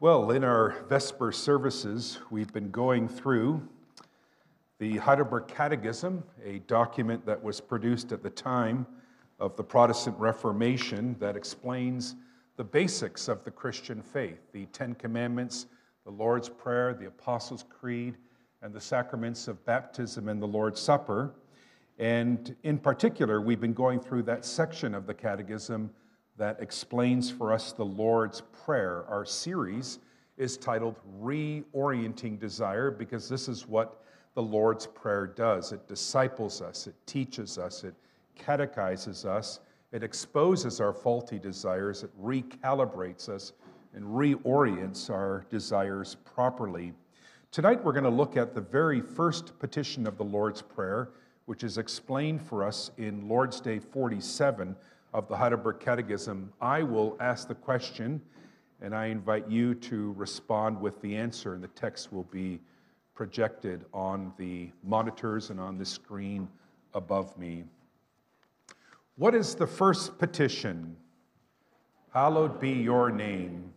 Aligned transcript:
Well, 0.00 0.32
in 0.32 0.42
our 0.42 0.84
Vesper 0.88 1.30
services, 1.30 2.18
we've 2.28 2.52
been 2.52 2.72
going 2.72 3.08
through 3.08 3.62
the 4.78 4.96
Heidelberg 4.96 5.46
Catechism, 5.46 6.24
a 6.44 6.58
document 6.66 7.24
that 7.26 7.40
was 7.40 7.60
produced 7.60 8.10
at 8.10 8.20
the 8.20 8.28
time 8.28 8.88
of 9.38 9.56
the 9.56 9.62
Protestant 9.62 10.18
Reformation 10.18 11.14
that 11.20 11.36
explains 11.36 12.16
the 12.56 12.64
basics 12.64 13.28
of 13.28 13.44
the 13.44 13.52
Christian 13.52 14.02
faith 14.02 14.40
the 14.50 14.66
Ten 14.66 14.96
Commandments, 14.96 15.66
the 16.04 16.10
Lord's 16.10 16.48
Prayer, 16.48 16.92
the 16.92 17.06
Apostles' 17.06 17.64
Creed, 17.68 18.16
and 18.62 18.74
the 18.74 18.80
sacraments 18.80 19.46
of 19.46 19.64
baptism 19.64 20.28
and 20.28 20.42
the 20.42 20.46
Lord's 20.46 20.80
Supper. 20.80 21.36
And 22.00 22.56
in 22.64 22.78
particular, 22.78 23.40
we've 23.40 23.60
been 23.60 23.72
going 23.72 24.00
through 24.00 24.24
that 24.24 24.44
section 24.44 24.92
of 24.92 25.06
the 25.06 25.14
Catechism 25.14 25.88
that 26.36 26.60
explains 26.60 27.30
for 27.30 27.52
us 27.52 27.72
the 27.72 27.84
Lord's 27.84 28.40
Prayer. 28.64 29.04
Our 29.08 29.24
series 29.24 30.00
is 30.36 30.56
titled 30.56 30.96
Reorienting 31.22 32.38
Desire 32.40 32.90
because 32.90 33.28
this 33.28 33.48
is 33.48 33.68
what 33.68 34.02
the 34.34 34.42
Lord's 34.42 34.86
Prayer 34.86 35.26
does 35.28 35.70
it 35.70 35.86
disciples 35.86 36.60
us, 36.60 36.88
it 36.88 36.94
teaches 37.06 37.56
us, 37.56 37.84
it 37.84 37.94
catechizes 38.34 39.24
us, 39.24 39.60
it 39.92 40.02
exposes 40.02 40.80
our 40.80 40.92
faulty 40.92 41.38
desires, 41.38 42.02
it 42.02 42.10
recalibrates 42.20 43.28
us, 43.28 43.52
and 43.94 44.04
reorients 44.04 45.08
our 45.08 45.46
desires 45.50 46.16
properly. 46.24 46.92
Tonight, 47.52 47.84
we're 47.84 47.92
going 47.92 48.02
to 48.02 48.10
look 48.10 48.36
at 48.36 48.56
the 48.56 48.60
very 48.60 49.00
first 49.00 49.56
petition 49.60 50.08
of 50.08 50.16
the 50.16 50.24
Lord's 50.24 50.62
Prayer, 50.62 51.10
which 51.46 51.62
is 51.62 51.78
explained 51.78 52.42
for 52.42 52.64
us 52.64 52.90
in 52.96 53.28
Lord's 53.28 53.60
Day 53.60 53.78
47 53.78 54.74
of 55.14 55.28
the 55.28 55.36
Heidelberg 55.36 55.78
Catechism, 55.78 56.52
I 56.60 56.82
will 56.82 57.16
ask 57.20 57.46
the 57.48 57.54
question 57.54 58.20
and 58.80 58.94
I 58.94 59.06
invite 59.06 59.48
you 59.48 59.74
to 59.76 60.12
respond 60.12 60.78
with 60.78 61.00
the 61.00 61.16
answer, 61.16 61.54
and 61.54 61.62
the 61.62 61.68
text 61.68 62.12
will 62.12 62.24
be 62.24 62.60
projected 63.14 63.84
on 63.94 64.32
the 64.36 64.70
monitors 64.82 65.48
and 65.50 65.60
on 65.60 65.78
the 65.78 65.86
screen 65.86 66.48
above 66.92 67.38
me. 67.38 67.64
What 69.16 69.34
is 69.34 69.54
the 69.54 69.66
first 69.66 70.18
petition? 70.18 70.96
Hallowed 72.12 72.60
be 72.60 72.72
your 72.72 73.10
name. 73.10 73.72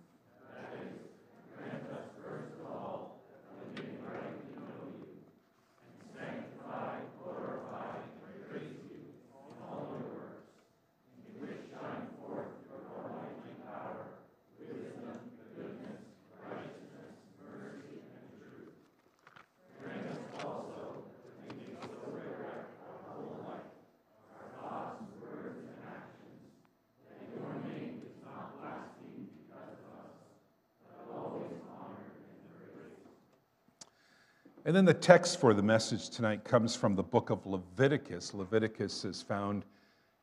And 34.68 34.76
then 34.76 34.84
the 34.84 34.94
text 34.94 35.40
for 35.40 35.54
the 35.54 35.64
message 35.64 36.10
tonight 36.10 36.44
comes 36.44 36.76
from 36.76 36.94
the 36.94 37.02
book 37.02 37.30
of 37.30 37.46
Leviticus. 37.46 38.34
Leviticus 38.34 39.06
is 39.06 39.22
found 39.22 39.64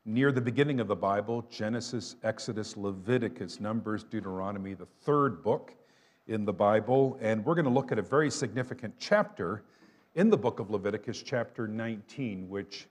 near 0.04 0.32
the 0.32 0.40
beginning 0.42 0.80
of 0.80 0.86
the 0.86 0.94
Bible 0.94 1.46
Genesis, 1.50 2.16
Exodus, 2.22 2.76
Leviticus, 2.76 3.58
Numbers, 3.58 4.04
Deuteronomy, 4.04 4.74
the 4.74 4.84
third 5.00 5.42
book 5.42 5.72
in 6.26 6.44
the 6.44 6.52
Bible. 6.52 7.16
And 7.22 7.42
we're 7.42 7.54
going 7.54 7.64
to 7.64 7.70
look 7.70 7.90
at 7.90 7.98
a 7.98 8.02
very 8.02 8.30
significant 8.30 8.92
chapter 8.98 9.62
in 10.14 10.28
the 10.28 10.36
book 10.36 10.60
of 10.60 10.70
Leviticus, 10.70 11.22
chapter 11.22 11.66
19, 11.66 12.46
which 12.46 12.86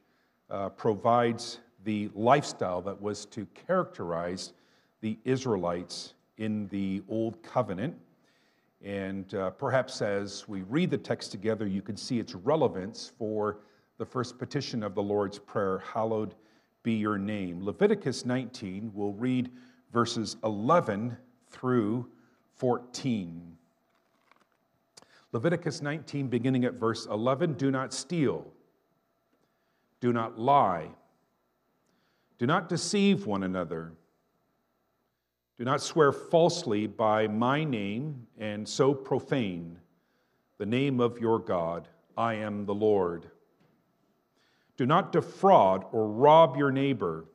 uh, 0.49 0.69
provides 0.69 1.59
the 1.83 2.09
lifestyle 2.16 2.81
that 2.81 2.99
was 2.99 3.28
to 3.28 3.45
characterize 3.67 4.53
the 5.01 5.19
Israelites 5.23 6.16
in 6.39 6.67
the 6.69 7.03
Old 7.07 7.44
Covenant. 7.44 7.95
And 8.83 9.33
uh, 9.33 9.51
perhaps 9.51 10.01
as 10.01 10.47
we 10.47 10.63
read 10.63 10.91
the 10.91 10.97
text 10.97 11.31
together, 11.31 11.66
you 11.66 11.81
can 11.81 11.95
see 11.95 12.19
its 12.19 12.35
relevance 12.35 13.11
for 13.17 13.59
the 13.97 14.05
first 14.05 14.38
petition 14.38 14.83
of 14.83 14.94
the 14.94 15.01
Lord's 15.01 15.39
Prayer 15.39 15.79
Hallowed 15.79 16.35
be 16.83 16.93
your 16.93 17.17
name. 17.17 17.63
Leviticus 17.63 18.25
19, 18.25 18.91
we'll 18.93 19.13
read 19.13 19.49
verses 19.93 20.35
11 20.43 21.16
through 21.49 22.09
14. 22.57 23.57
Leviticus 25.31 25.81
19, 25.81 26.27
beginning 26.27 26.66
at 26.66 26.73
verse 26.73 27.05
11 27.05 27.53
Do 27.53 27.72
not 27.72 27.93
steal, 27.93 28.45
do 30.01 30.11
not 30.11 30.38
lie, 30.38 30.89
do 32.38 32.45
not 32.45 32.67
deceive 32.67 33.25
one 33.25 33.43
another. 33.43 33.93
Do 35.58 35.66
not 35.66 35.81
swear 35.81 36.12
falsely 36.12 36.88
by 36.88 37.28
my 37.28 37.64
name 37.64 38.25
and 38.40 38.68
so 38.68 38.94
profane 38.94 39.78
the 40.58 40.66
name 40.66 41.00
of 41.00 41.19
your 41.19 41.40
God. 41.40 41.88
I 42.18 42.36
am 42.36 42.66
the 42.66 42.74
Lord. 42.74 43.30
Do 44.78 44.86
not 44.86 45.12
defraud 45.12 45.86
or 45.91 46.08
rob 46.08 46.58
your 46.58 46.72
neighbor. 46.72 47.25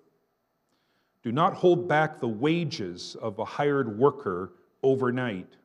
Do 1.23 1.31
not 1.31 1.55
hold 1.55 1.89
back 1.89 2.21
the 2.21 2.29
wages 2.29 3.17
of 3.21 3.39
a 3.39 3.45
hired 3.45 3.99
worker 3.99 4.53
overnight. 4.83 5.57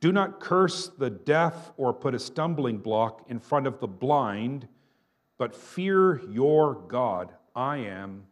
Do 0.00 0.10
not 0.10 0.40
curse 0.40 0.88
the 0.88 1.10
deaf 1.10 1.70
or 1.76 1.92
put 1.92 2.14
a 2.14 2.18
stumbling 2.18 2.78
block 2.78 3.24
in 3.28 3.38
front 3.38 3.66
of 3.66 3.78
the 3.78 3.86
blind, 3.86 4.66
but 5.38 5.54
fear 5.54 6.20
your 6.28 6.74
God. 6.88 7.32
I 7.54 7.76
am 7.78 8.24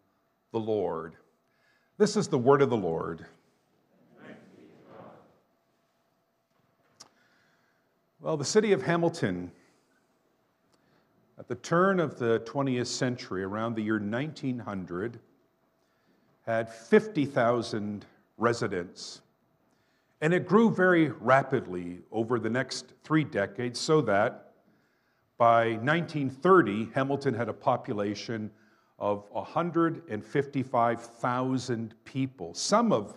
the 0.53 0.59
Lord. 0.59 1.17
This 2.01 2.17
is 2.17 2.29
the 2.29 2.39
word 2.39 2.63
of 2.63 2.71
the 2.71 2.79
Lord. 2.79 3.27
Well, 8.23 8.39
the 8.39 8.45
city 8.47 8.73
of 8.73 8.81
Hamilton, 8.81 9.53
at 11.39 11.47
the 11.47 11.57
turn 11.57 12.01
of 12.01 12.19
the 12.19 12.41
20th 12.47 12.87
century, 12.87 13.43
around 13.43 13.75
the 13.75 13.83
year 13.83 13.99
1900, 13.99 15.19
had 16.47 16.73
50,000 16.73 18.07
residents. 18.39 19.21
And 20.23 20.33
it 20.33 20.49
grew 20.49 20.71
very 20.71 21.09
rapidly 21.09 21.99
over 22.11 22.39
the 22.39 22.49
next 22.49 22.95
three 23.05 23.25
decades, 23.25 23.79
so 23.79 24.01
that 24.01 24.53
by 25.37 25.73
1930, 25.73 26.93
Hamilton 26.95 27.35
had 27.35 27.51
a 27.51 27.53
population 27.53 28.51
of 29.01 29.25
155,000 29.31 31.95
people. 32.05 32.55
Some 32.55 32.93
of 32.93 33.17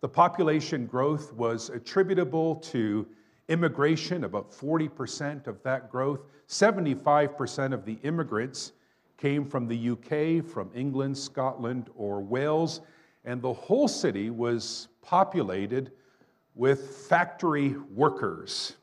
the 0.00 0.08
population 0.08 0.86
growth 0.86 1.32
was 1.32 1.70
attributable 1.70 2.56
to 2.56 3.06
immigration, 3.48 4.24
about 4.24 4.50
40% 4.50 5.46
of 5.46 5.62
that 5.62 5.90
growth. 5.90 6.26
75% 6.48 7.72
of 7.72 7.86
the 7.86 7.98
immigrants 8.02 8.72
came 9.16 9.46
from 9.46 9.66
the 9.66 9.90
UK, 9.90 10.44
from 10.44 10.70
England, 10.74 11.16
Scotland, 11.16 11.88
or 11.96 12.20
Wales, 12.20 12.82
and 13.24 13.40
the 13.40 13.52
whole 13.52 13.88
city 13.88 14.28
was 14.28 14.88
populated 15.00 15.92
with 16.54 17.06
factory 17.08 17.74
workers. 17.94 18.74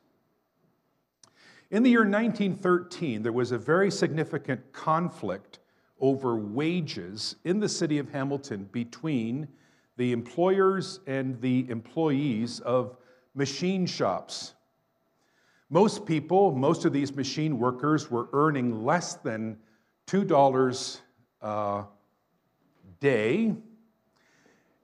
In 1.70 1.84
the 1.84 1.92
year 1.92 2.00
1913, 2.00 3.22
there 3.22 3.32
was 3.32 3.52
a 3.52 3.58
very 3.58 3.92
significant 3.92 4.74
conflict 4.74 5.60
over 6.02 6.36
wages 6.36 7.36
in 7.46 7.60
the 7.60 7.70
city 7.70 8.00
of 8.00 8.10
Hamilton 8.10 8.68
between 8.72 9.48
the 9.98 10.12
employers 10.12 11.00
and 11.06 11.40
the 11.42 11.70
employees 11.70 12.60
of 12.62 12.98
machine 13.36 13.86
shops. 13.86 14.56
Most 15.70 16.06
people, 16.06 16.52
most 16.52 16.84
of 16.86 16.92
these 16.92 17.16
machine 17.16 17.58
workers, 17.60 18.12
were 18.12 18.28
earning 18.34 18.84
less 18.84 19.14
than 19.14 19.58
$2 20.08 21.00
a 21.42 21.84
day. 23.00 23.56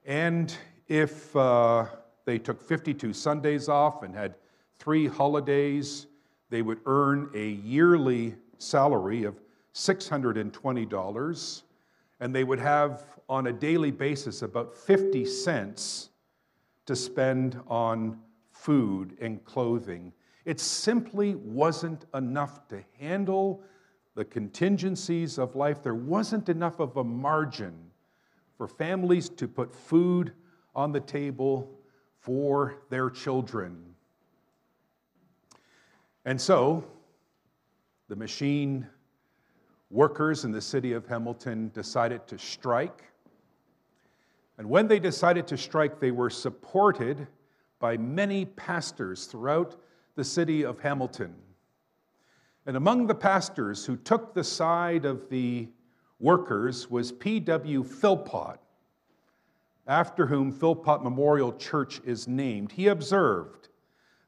And 0.05 0.55
if 0.87 1.35
uh, 1.35 1.87
they 2.25 2.37
took 2.39 2.61
52 2.61 3.11
Sundays 3.11 3.67
off 3.67 4.03
and 4.03 4.15
had 4.15 4.35
three 4.79 5.07
holidays, 5.07 6.07
they 6.49 6.61
would 6.61 6.79
earn 6.85 7.31
a 7.33 7.49
yearly 7.49 8.35
salary 8.57 9.23
of 9.23 9.35
$620, 9.77 11.63
and 12.19 12.33
they 12.33 12.43
would 12.43 12.59
have 12.59 13.05
on 13.29 13.47
a 13.47 13.53
daily 13.53 13.91
basis 13.91 14.41
about 14.41 14.75
50 14.75 15.23
cents 15.25 16.09
to 16.87 16.95
spend 16.95 17.61
on 17.67 18.19
food 18.51 19.15
and 19.21 19.43
clothing. 19.45 20.11
It 20.45 20.59
simply 20.59 21.35
wasn't 21.35 22.05
enough 22.15 22.67
to 22.69 22.83
handle 22.99 23.61
the 24.15 24.25
contingencies 24.25 25.37
of 25.37 25.55
life. 25.55 25.83
There 25.83 25.93
wasn't 25.93 26.49
enough 26.49 26.79
of 26.79 26.97
a 26.97 27.03
margin 27.03 27.75
for 28.57 28.67
families 28.67 29.29
to 29.29 29.47
put 29.47 29.75
food 29.75 30.33
on 30.73 30.91
the 30.91 31.01
table, 31.01 31.71
for 32.19 32.81
their 32.89 33.09
children. 33.09 33.95
And 36.25 36.41
so, 36.41 36.83
the 38.09 38.15
machine 38.15 38.87
workers 39.89 40.43
in 40.43 40.51
the 40.51 40.61
city 40.61 40.93
of 40.93 41.07
Hamilton 41.07 41.71
decided 41.73 42.27
to 42.27 42.37
strike. 42.37 43.03
And 44.57 44.69
when 44.69 44.87
they 44.87 44.99
decided 44.99 45.47
to 45.47 45.57
strike, 45.57 45.99
they 45.99 46.11
were 46.11 46.29
supported 46.29 47.27
by 47.79 47.97
many 47.97 48.45
pastors 48.45 49.25
throughout 49.25 49.75
the 50.15 50.23
city 50.23 50.65
of 50.65 50.79
Hamilton. 50.79 51.33
And 52.65 52.75
among 52.75 53.07
the 53.07 53.15
pastors 53.15 53.85
who 53.85 53.95
took 53.95 54.33
the 54.33 54.43
side 54.43 55.05
of 55.05 55.29
the 55.29 55.69
workers 56.19 56.89
was 56.89 57.11
P.W. 57.11 57.83
Philpott, 57.83 58.59
after 59.87 60.25
whom 60.25 60.51
Philpott 60.51 61.03
Memorial 61.03 61.53
Church 61.53 62.01
is 62.03 62.27
named. 62.27 62.71
He 62.71 62.87
observed 62.87 63.69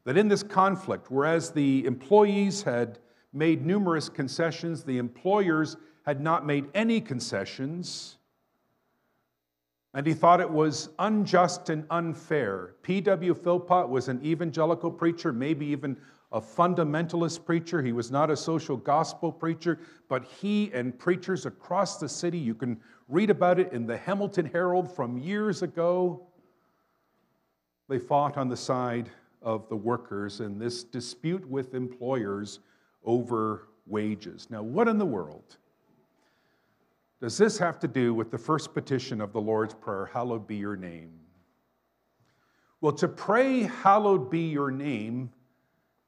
that 0.06 0.16
in 0.16 0.30
this 0.30 0.44
conflict, 0.44 1.12
whereas 1.12 1.52
the 1.52 1.86
employees 1.86 2.62
had 2.62 3.00
made 3.34 3.66
numerous 3.66 4.10
concessions, 4.10 4.84
the 4.84 4.98
employers 4.98 5.78
had 6.06 6.22
not 6.22 6.46
made 6.46 6.66
any 6.74 7.00
concessions, 7.00 8.18
and 9.94 10.06
he 10.06 10.14
thought 10.14 10.40
it 10.40 10.50
was 10.50 10.90
unjust 11.00 11.70
and 11.70 11.86
unfair. 11.90 12.76
P.W. 12.84 13.34
Philpott 13.34 13.90
was 13.90 14.08
an 14.08 14.24
evangelical 14.24 14.92
preacher, 14.92 15.34
maybe 15.34 15.66
even 15.66 15.98
a 16.32 16.40
fundamentalist 16.40 17.44
preacher. 17.44 17.82
He 17.82 17.92
was 17.92 18.12
not 18.12 18.30
a 18.30 18.38
social 18.38 18.78
gospel 18.78 19.32
preacher, 19.32 19.80
but 20.08 20.24
he 20.26 20.72
and 20.74 20.98
preachers 20.98 21.48
across 21.48 21.98
the 21.98 22.08
city, 22.08 22.38
you 22.38 22.54
can 22.54 22.80
read 23.08 23.32
about 23.32 23.60
it 23.60 23.74
in 23.74 23.88
the 23.88 23.98
Hamilton 23.98 24.46
Herald 24.46 24.96
from 24.96 25.18
years 25.18 25.64
ago, 25.64 26.28
they 27.88 27.98
fought 27.98 28.38
on 28.38 28.48
the 28.48 28.58
side 28.58 29.10
of 29.42 29.68
the 29.70 29.76
workers 29.76 30.42
in 30.42 30.60
this 30.60 30.84
dispute 30.84 31.44
with 31.50 31.74
employers 31.74 32.60
over 33.04 33.68
wages. 33.86 34.48
Now, 34.50 34.62
what 34.62 34.88
in 34.88 34.98
the 34.98 35.06
world 35.06 35.58
does 37.22 37.38
this 37.38 37.58
have 37.58 37.80
to 37.80 37.88
do 37.88 38.14
with 38.14 38.32
the 38.32 38.38
first 38.38 38.74
petition 38.74 39.20
of 39.20 39.34
the 39.34 39.42
Lord's 39.42 39.74
Prayer, 39.74 40.06
Hallowed 40.06 40.48
be 40.48 40.56
your 40.56 40.78
name? 40.78 41.12
Well, 42.82 42.94
to 42.94 43.08
pray, 43.10 43.64
Hallowed 43.64 44.30
be 44.30 44.48
your 44.48 44.72
name, 44.72 45.32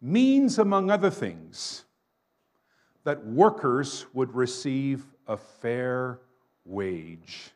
means, 0.01 0.57
among 0.57 0.89
other 0.89 1.09
things, 1.09 1.83
that 3.03 3.25
workers 3.25 4.05
would 4.13 4.33
receive 4.33 5.05
a 5.27 5.35
fair 5.35 6.19
wage. 6.63 7.51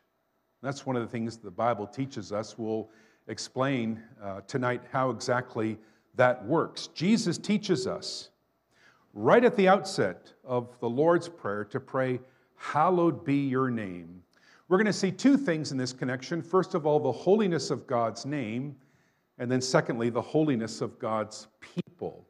That's 0.62 0.84
one 0.84 0.96
of 0.96 1.02
the 1.02 1.08
things 1.08 1.36
the 1.36 1.50
Bible 1.50 1.86
teaches 1.86 2.32
us. 2.32 2.58
We'll 2.58 2.90
explain 3.28 4.02
uh, 4.22 4.40
tonight 4.42 4.82
how 4.92 5.10
exactly 5.10 5.78
that 6.14 6.44
works. 6.44 6.88
Jesus 6.88 7.38
teaches 7.38 7.86
us 7.86 8.30
right 9.16 9.44
at 9.44 9.56
the 9.56 9.66
outset 9.66 10.34
of 10.44 10.78
the 10.80 10.88
Lord's 10.88 11.26
Prayer 11.26 11.64
to 11.64 11.80
pray, 11.80 12.20
Hallowed 12.56 13.24
be 13.24 13.36
your 13.36 13.70
name. 13.70 14.22
We're 14.68 14.76
going 14.76 14.86
to 14.86 14.92
see 14.92 15.10
two 15.10 15.36
things 15.36 15.72
in 15.72 15.78
this 15.78 15.92
connection. 15.92 16.42
First 16.42 16.74
of 16.74 16.86
all, 16.86 17.00
the 17.00 17.12
holiness 17.12 17.70
of 17.70 17.86
God's 17.86 18.26
name, 18.26 18.76
and 19.38 19.50
then 19.50 19.60
secondly, 19.60 20.10
the 20.10 20.20
holiness 20.20 20.80
of 20.80 20.98
God's 20.98 21.48
people. 21.60 22.26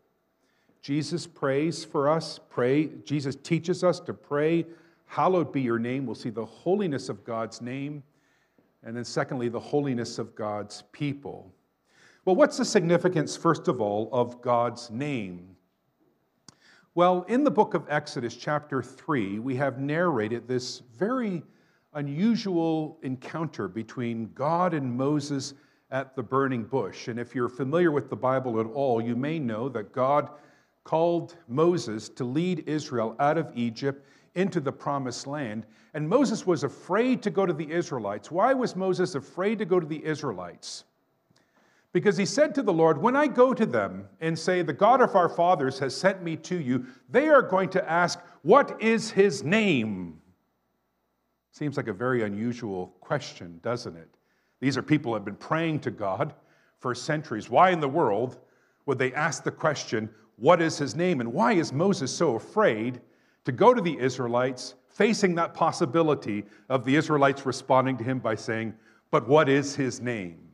Jesus 0.81 1.27
prays 1.27 1.85
for 1.85 2.09
us, 2.09 2.39
pray, 2.51 2.91
Jesus 3.05 3.35
teaches 3.35 3.83
us 3.83 3.99
to 4.01 4.15
pray, 4.15 4.65
Hallowed 5.07 5.53
be 5.53 5.61
your 5.61 5.79
name. 5.79 6.07
We'll 6.07 6.15
see 6.15 6.31
the 6.31 6.45
holiness 6.45 7.09
of 7.09 7.25
God's 7.25 7.61
name, 7.61 8.03
and 8.85 8.97
then 8.97 9.05
secondly, 9.05 9.49
the 9.49 9.59
holiness 9.59 10.19
of 10.21 10.37
God's 10.37 10.85
people. 10.93 11.53
Well, 12.25 12.37
what's 12.37 12.59
the 12.59 12.65
significance, 12.65 13.37
first 13.37 13.67
of 13.67 13.81
all, 13.81 14.09
of 14.13 14.41
God's 14.41 14.91
name? 14.91 15.56
Well, 16.97 17.27
in 17.29 17.45
the 17.45 17.51
book 17.51 17.75
of 17.75 17.85
Exodus, 17.91 18.35
chapter 18.35 18.83
3, 18.83 19.39
we 19.41 19.55
have 19.57 19.79
narrated 19.79 20.49
this 20.49 20.81
very 20.97 21.43
unusual 21.93 22.99
encounter 23.03 23.69
between 23.69 24.33
God 24.33 24.73
and 24.73 24.97
Moses 24.97 25.53
at 25.91 26.17
the 26.17 26.23
burning 26.23 26.65
bush. 26.65 27.09
And 27.09 27.21
if 27.21 27.35
you're 27.35 27.51
familiar 27.51 27.91
with 27.91 28.09
the 28.09 28.17
Bible 28.17 28.59
at 28.61 28.67
all, 28.69 29.03
you 29.03 29.15
may 29.15 29.39
know 29.39 29.69
that 29.69 29.93
God 29.93 30.31
called 30.85 31.37
Moses 31.49 32.09
to 32.09 32.25
lead 32.25 32.67
Israel 32.67 33.15
out 33.21 33.37
of 33.37 33.53
Egypt 33.55 34.09
into 34.35 34.59
the 34.59 34.73
promised 34.73 35.27
land. 35.27 35.67
And 35.93 36.09
Moses 36.09 36.47
was 36.47 36.65
afraid 36.65 37.23
to 37.25 37.31
go 37.31 37.45
to 37.45 37.53
the 37.53 37.71
Israelites. 37.71 38.31
Why 38.31 38.55
was 38.55 38.75
Moses 38.75 39.17
afraid 39.17 39.59
to 39.59 39.67
go 39.67 39.79
to 39.79 39.87
the 39.87 40.03
Israelites? 40.03 40.85
Because 41.97 42.19
he 42.19 42.27
said 42.27 42.55
to 42.55 42.63
the 42.63 42.75
Lord, 42.75 43.01
When 43.01 43.17
I 43.17 43.27
go 43.27 43.55
to 43.55 43.65
them 43.65 44.07
and 44.21 44.39
say, 44.39 44.61
The 44.61 44.75
God 44.75 45.01
of 45.01 45.17
our 45.17 45.31
fathers 45.31 45.79
has 45.79 45.97
sent 45.97 46.23
me 46.23 46.37
to 46.37 46.61
you, 46.61 46.85
they 47.09 47.29
are 47.29 47.41
going 47.41 47.71
to 47.71 47.91
ask, 47.91 48.21
What 48.43 48.83
is 48.83 49.11
his 49.11 49.43
name? 49.43 50.21
Seems 51.53 51.79
like 51.79 51.89
a 51.89 51.95
very 51.95 52.23
unusual 52.23 52.89
question, 53.01 53.61
doesn't 53.63 53.97
it? 53.97 54.11
These 54.61 54.77
are 54.77 54.83
people 54.83 55.11
who 55.11 55.15
have 55.15 55.25
been 55.25 55.37
praying 55.37 55.81
to 55.81 55.91
God 55.91 56.35
for 56.81 56.95
centuries. 56.95 57.49
Why 57.49 57.71
in 57.71 57.81
the 57.81 57.89
world 57.89 58.41
would 58.85 58.99
they 58.99 59.15
ask 59.15 59.43
the 59.43 59.51
question, 59.51 60.11
What 60.37 60.61
is 60.61 60.77
his 60.77 60.95
name? 60.95 61.23
And 61.23 61.33
why 61.33 61.55
is 61.55 61.73
Moses 61.73 62.15
so 62.15 62.35
afraid 62.35 63.01
to 63.47 63.53
go 63.53 63.73
to 63.73 63.81
the 63.81 63.99
Israelites, 63.99 64.75
facing 64.91 65.35
that 65.37 65.55
possibility 65.55 66.45
of 66.69 66.85
the 66.85 66.95
Israelites 66.95 67.47
responding 67.47 67.97
to 67.97 68.05
him 68.05 68.19
by 68.19 68.35
saying, 68.35 68.75
But 69.11 69.27
what 69.27 69.49
is 69.49 69.75
his 69.75 70.03
name? 70.03 70.46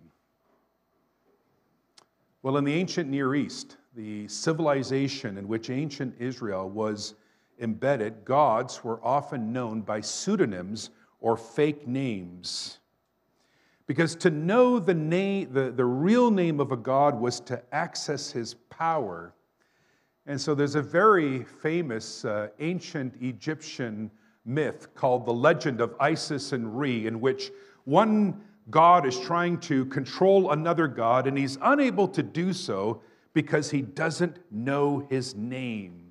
Well, 2.42 2.56
in 2.56 2.64
the 2.64 2.74
ancient 2.74 3.08
Near 3.08 3.36
East, 3.36 3.76
the 3.94 4.26
civilization 4.26 5.38
in 5.38 5.46
which 5.46 5.70
ancient 5.70 6.16
Israel 6.18 6.68
was 6.68 7.14
embedded, 7.60 8.24
gods 8.24 8.82
were 8.82 8.98
often 9.04 9.52
known 9.52 9.82
by 9.82 10.00
pseudonyms 10.00 10.90
or 11.20 11.36
fake 11.36 11.86
names. 11.86 12.80
Because 13.86 14.16
to 14.16 14.30
know 14.30 14.80
the, 14.80 14.94
name, 14.94 15.52
the, 15.52 15.70
the 15.70 15.84
real 15.84 16.32
name 16.32 16.58
of 16.58 16.72
a 16.72 16.76
god 16.76 17.20
was 17.20 17.38
to 17.40 17.62
access 17.72 18.32
his 18.32 18.54
power. 18.70 19.34
And 20.26 20.40
so 20.40 20.52
there's 20.52 20.74
a 20.74 20.82
very 20.82 21.44
famous 21.44 22.24
uh, 22.24 22.48
ancient 22.58 23.14
Egyptian 23.20 24.10
myth 24.44 24.92
called 24.96 25.26
the 25.26 25.32
legend 25.32 25.80
of 25.80 25.94
Isis 26.00 26.50
and 26.50 26.76
Re, 26.76 27.06
in 27.06 27.20
which 27.20 27.52
one 27.84 28.40
God 28.70 29.06
is 29.06 29.18
trying 29.18 29.58
to 29.60 29.84
control 29.86 30.52
another 30.52 30.86
God, 30.86 31.26
and 31.26 31.36
he's 31.36 31.58
unable 31.62 32.08
to 32.08 32.22
do 32.22 32.52
so 32.52 33.02
because 33.32 33.70
he 33.70 33.82
doesn't 33.82 34.38
know 34.50 35.06
his 35.10 35.34
name. 35.34 36.10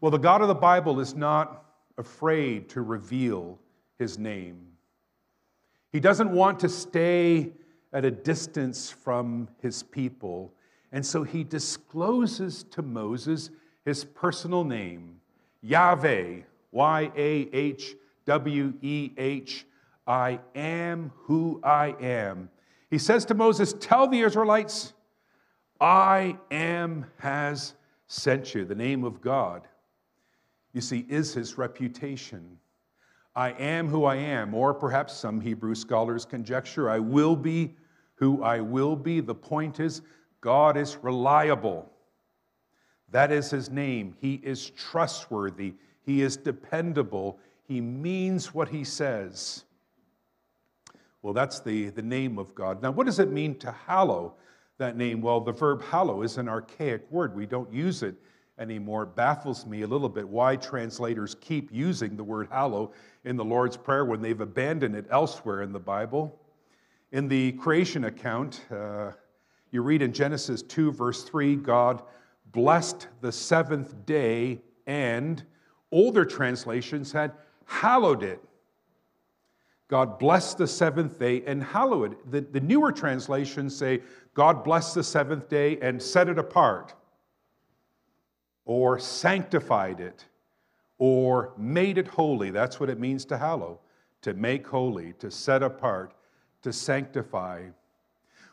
Well, 0.00 0.10
the 0.10 0.18
God 0.18 0.42
of 0.42 0.48
the 0.48 0.54
Bible 0.54 0.98
is 1.00 1.14
not 1.14 1.64
afraid 1.96 2.68
to 2.70 2.82
reveal 2.82 3.58
his 3.98 4.18
name. 4.18 4.66
He 5.92 6.00
doesn't 6.00 6.30
want 6.30 6.58
to 6.60 6.68
stay 6.68 7.52
at 7.92 8.04
a 8.04 8.10
distance 8.10 8.90
from 8.90 9.48
his 9.60 9.82
people. 9.82 10.52
And 10.90 11.04
so 11.04 11.22
he 11.22 11.44
discloses 11.44 12.64
to 12.64 12.82
Moses 12.82 13.50
his 13.84 14.04
personal 14.04 14.64
name, 14.64 15.20
Yahweh, 15.60 16.40
Y 16.72 17.12
A 17.16 17.48
H 17.52 17.94
W 18.24 18.72
E 18.80 19.10
H 19.16 19.66
I 20.06 20.40
am 20.54 21.12
who 21.24 21.60
I 21.62 21.94
am. 22.00 22.50
He 22.90 22.98
says 22.98 23.24
to 23.26 23.34
Moses, 23.34 23.74
Tell 23.80 24.08
the 24.08 24.20
Israelites, 24.20 24.94
I 25.80 26.36
am 26.50 27.06
has 27.18 27.74
sent 28.06 28.54
you. 28.54 28.64
The 28.64 28.74
name 28.74 29.04
of 29.04 29.20
God, 29.20 29.66
you 30.72 30.80
see, 30.80 31.06
is 31.08 31.34
his 31.34 31.56
reputation. 31.58 32.58
I 33.34 33.52
am 33.52 33.88
who 33.88 34.04
I 34.04 34.16
am, 34.16 34.54
or 34.54 34.74
perhaps 34.74 35.14
some 35.14 35.40
Hebrew 35.40 35.74
scholars 35.74 36.24
conjecture, 36.24 36.90
I 36.90 36.98
will 36.98 37.34
be 37.34 37.74
who 38.16 38.42
I 38.42 38.60
will 38.60 38.94
be. 38.94 39.20
The 39.20 39.34
point 39.34 39.80
is, 39.80 40.02
God 40.40 40.76
is 40.76 40.98
reliable. 41.02 41.90
That 43.10 43.32
is 43.32 43.50
his 43.50 43.70
name. 43.70 44.16
He 44.20 44.34
is 44.42 44.70
trustworthy. 44.70 45.74
He 46.04 46.22
is 46.22 46.36
dependable. 46.36 47.38
He 47.64 47.80
means 47.80 48.54
what 48.54 48.68
he 48.68 48.84
says. 48.84 49.64
Well, 51.22 51.32
that's 51.32 51.60
the, 51.60 51.90
the 51.90 52.02
name 52.02 52.38
of 52.38 52.54
God. 52.54 52.82
Now, 52.82 52.90
what 52.90 53.06
does 53.06 53.20
it 53.20 53.30
mean 53.30 53.56
to 53.60 53.70
hallow 53.70 54.34
that 54.78 54.96
name? 54.96 55.20
Well, 55.20 55.40
the 55.40 55.52
verb 55.52 55.82
hallow 55.82 56.22
is 56.22 56.36
an 56.36 56.48
archaic 56.48 57.10
word. 57.10 57.34
We 57.36 57.46
don't 57.46 57.72
use 57.72 58.02
it 58.02 58.16
anymore. 58.58 59.04
It 59.04 59.14
baffles 59.14 59.64
me 59.64 59.82
a 59.82 59.86
little 59.86 60.08
bit 60.08 60.28
why 60.28 60.56
translators 60.56 61.36
keep 61.40 61.70
using 61.72 62.16
the 62.16 62.24
word 62.24 62.48
hallow 62.50 62.92
in 63.24 63.36
the 63.36 63.44
Lord's 63.44 63.76
Prayer 63.76 64.04
when 64.04 64.20
they've 64.20 64.40
abandoned 64.40 64.96
it 64.96 65.06
elsewhere 65.10 65.62
in 65.62 65.72
the 65.72 65.80
Bible. 65.80 66.38
In 67.12 67.28
the 67.28 67.52
creation 67.52 68.04
account, 68.06 68.62
uh, 68.70 69.12
you 69.70 69.82
read 69.82 70.02
in 70.02 70.12
Genesis 70.12 70.62
2, 70.62 70.92
verse 70.92 71.22
3, 71.22 71.56
God 71.56 72.02
blessed 72.52 73.08
the 73.20 73.32
seventh 73.32 74.04
day, 74.04 74.60
and 74.86 75.44
older 75.90 76.24
translations 76.24 77.12
had 77.12 77.32
hallowed 77.64 78.22
it. 78.22 78.42
God 79.88 80.18
bless 80.18 80.54
the 80.54 80.66
seventh 80.66 81.18
day 81.18 81.42
and 81.46 81.62
hallow 81.62 82.04
it. 82.04 82.30
The, 82.30 82.40
the 82.40 82.60
newer 82.60 82.92
translations 82.92 83.76
say, 83.76 84.00
God 84.34 84.64
bless 84.64 84.94
the 84.94 85.04
seventh 85.04 85.48
day 85.48 85.78
and 85.80 86.00
set 86.00 86.28
it 86.28 86.38
apart, 86.38 86.94
or 88.64 88.98
sanctified 88.98 90.00
it, 90.00 90.24
or 90.98 91.52
made 91.58 91.98
it 91.98 92.08
holy. 92.08 92.50
That's 92.50 92.80
what 92.80 92.88
it 92.88 92.98
means 92.98 93.24
to 93.26 93.36
hallow, 93.36 93.80
to 94.22 94.32
make 94.34 94.66
holy, 94.66 95.12
to 95.18 95.30
set 95.30 95.62
apart, 95.62 96.14
to 96.62 96.72
sanctify. 96.72 97.66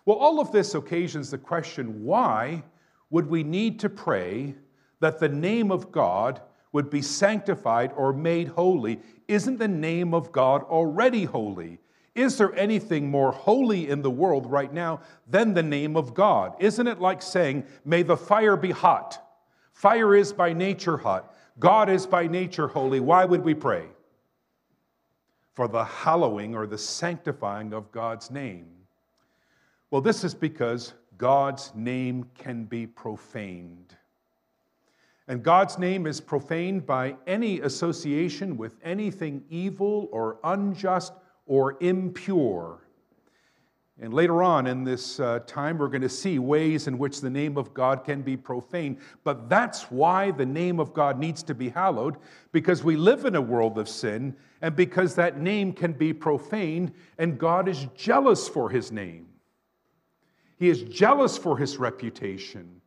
Well, 0.06 0.18
all 0.18 0.40
of 0.42 0.52
this 0.52 0.76
occasions 0.76 1.30
the 1.30 1.38
question 1.38 2.04
why 2.04 2.64
would 3.12 3.28
we 3.28 3.44
need 3.44 3.80
to 3.80 3.90
pray 3.90 4.56
that 5.00 5.20
the 5.20 5.30
name 5.30 5.72
of 5.72 5.92
God 5.92 6.42
would 6.72 6.90
be 6.90 7.02
sanctified 7.02 7.92
or 7.96 8.14
made 8.14 8.50
holy? 8.50 9.00
Isn't 9.28 9.60
the 9.60 9.68
name 9.68 10.14
of 10.14 10.32
God 10.32 10.64
already 10.64 11.26
holy? 11.26 11.80
Is 12.16 12.38
there 12.38 12.54
anything 12.56 13.10
more 13.10 13.32
holy 13.32 13.90
in 13.90 14.02
the 14.02 14.12
world 14.12 14.50
right 14.50 14.74
now 14.74 15.02
than 15.28 15.54
the 15.54 15.64
name 15.64 15.96
of 15.96 16.14
God? 16.14 16.56
Isn't 16.60 16.88
it 16.88 17.00
like 17.00 17.22
saying, 17.22 17.66
May 17.86 18.04
the 18.04 18.18
fire 18.18 18.58
be 18.58 18.72
hot? 18.72 19.26
Fire 19.74 20.16
is 20.16 20.34
by 20.34 20.52
nature 20.52 20.98
hot. 20.98 21.34
God 21.60 21.90
is 21.90 22.06
by 22.06 22.28
nature 22.28 22.68
holy. 22.68 23.00
Why 23.00 23.26
would 23.26 23.44
we 23.44 23.54
pray? 23.54 23.86
For 25.54 25.68
the 25.68 25.84
hallowing 25.84 26.56
or 26.56 26.68
the 26.68 26.78
sanctifying 26.78 27.74
of 27.74 27.92
God's 27.92 28.32
name. 28.32 28.68
Well, 29.92 30.02
this 30.02 30.24
is 30.24 30.34
because 30.34 30.94
God's 31.18 31.72
name 31.76 32.26
can 32.38 32.66
be 32.66 32.86
profaned. 32.88 33.96
And 35.30 35.44
God's 35.44 35.78
name 35.78 36.08
is 36.08 36.20
profaned 36.20 36.88
by 36.88 37.16
any 37.28 37.62
association 37.62 38.58
with 38.58 38.76
anything 38.84 39.44
evil 39.48 40.10
or 40.12 40.40
unjust 40.44 41.14
or 41.46 41.78
impure. 41.82 42.82
And 44.02 44.12
later 44.12 44.42
on 44.42 44.66
in 44.66 44.84
this 44.84 45.20
uh, 45.20 45.42
time, 45.46 45.78
we're 45.78 45.88
going 45.88 46.02
to 46.02 46.10
see 46.10 46.40
ways 46.40 46.88
in 46.88 46.98
which 46.98 47.22
the 47.22 47.30
name 47.30 47.58
of 47.58 47.76
God 47.76 48.04
can 48.04 48.24
be 48.24 48.36
profaned. 48.36 48.98
But 49.24 49.50
that's 49.50 49.92
why 49.92 50.32
the 50.32 50.48
name 50.48 50.80
of 50.80 50.96
God 50.96 51.20
needs 51.20 51.44
to 51.44 51.54
be 51.54 51.70
hallowed, 51.70 52.16
because 52.52 52.84
we 52.84 52.96
live 52.96 53.26
in 53.26 53.36
a 53.36 53.42
world 53.42 53.78
of 53.78 53.88
sin, 53.88 54.36
and 54.64 54.76
because 54.76 55.14
that 55.16 55.40
name 55.40 55.74
can 55.74 55.94
be 55.94 56.12
profaned, 56.12 56.92
and 57.20 57.38
God 57.38 57.68
is 57.68 57.86
jealous 57.96 58.48
for 58.48 58.70
his 58.70 58.92
name. 58.92 59.28
He 60.58 60.70
is 60.70 60.82
jealous 60.84 61.38
for 61.38 61.56
his 61.56 61.78
reputation. 61.78 62.79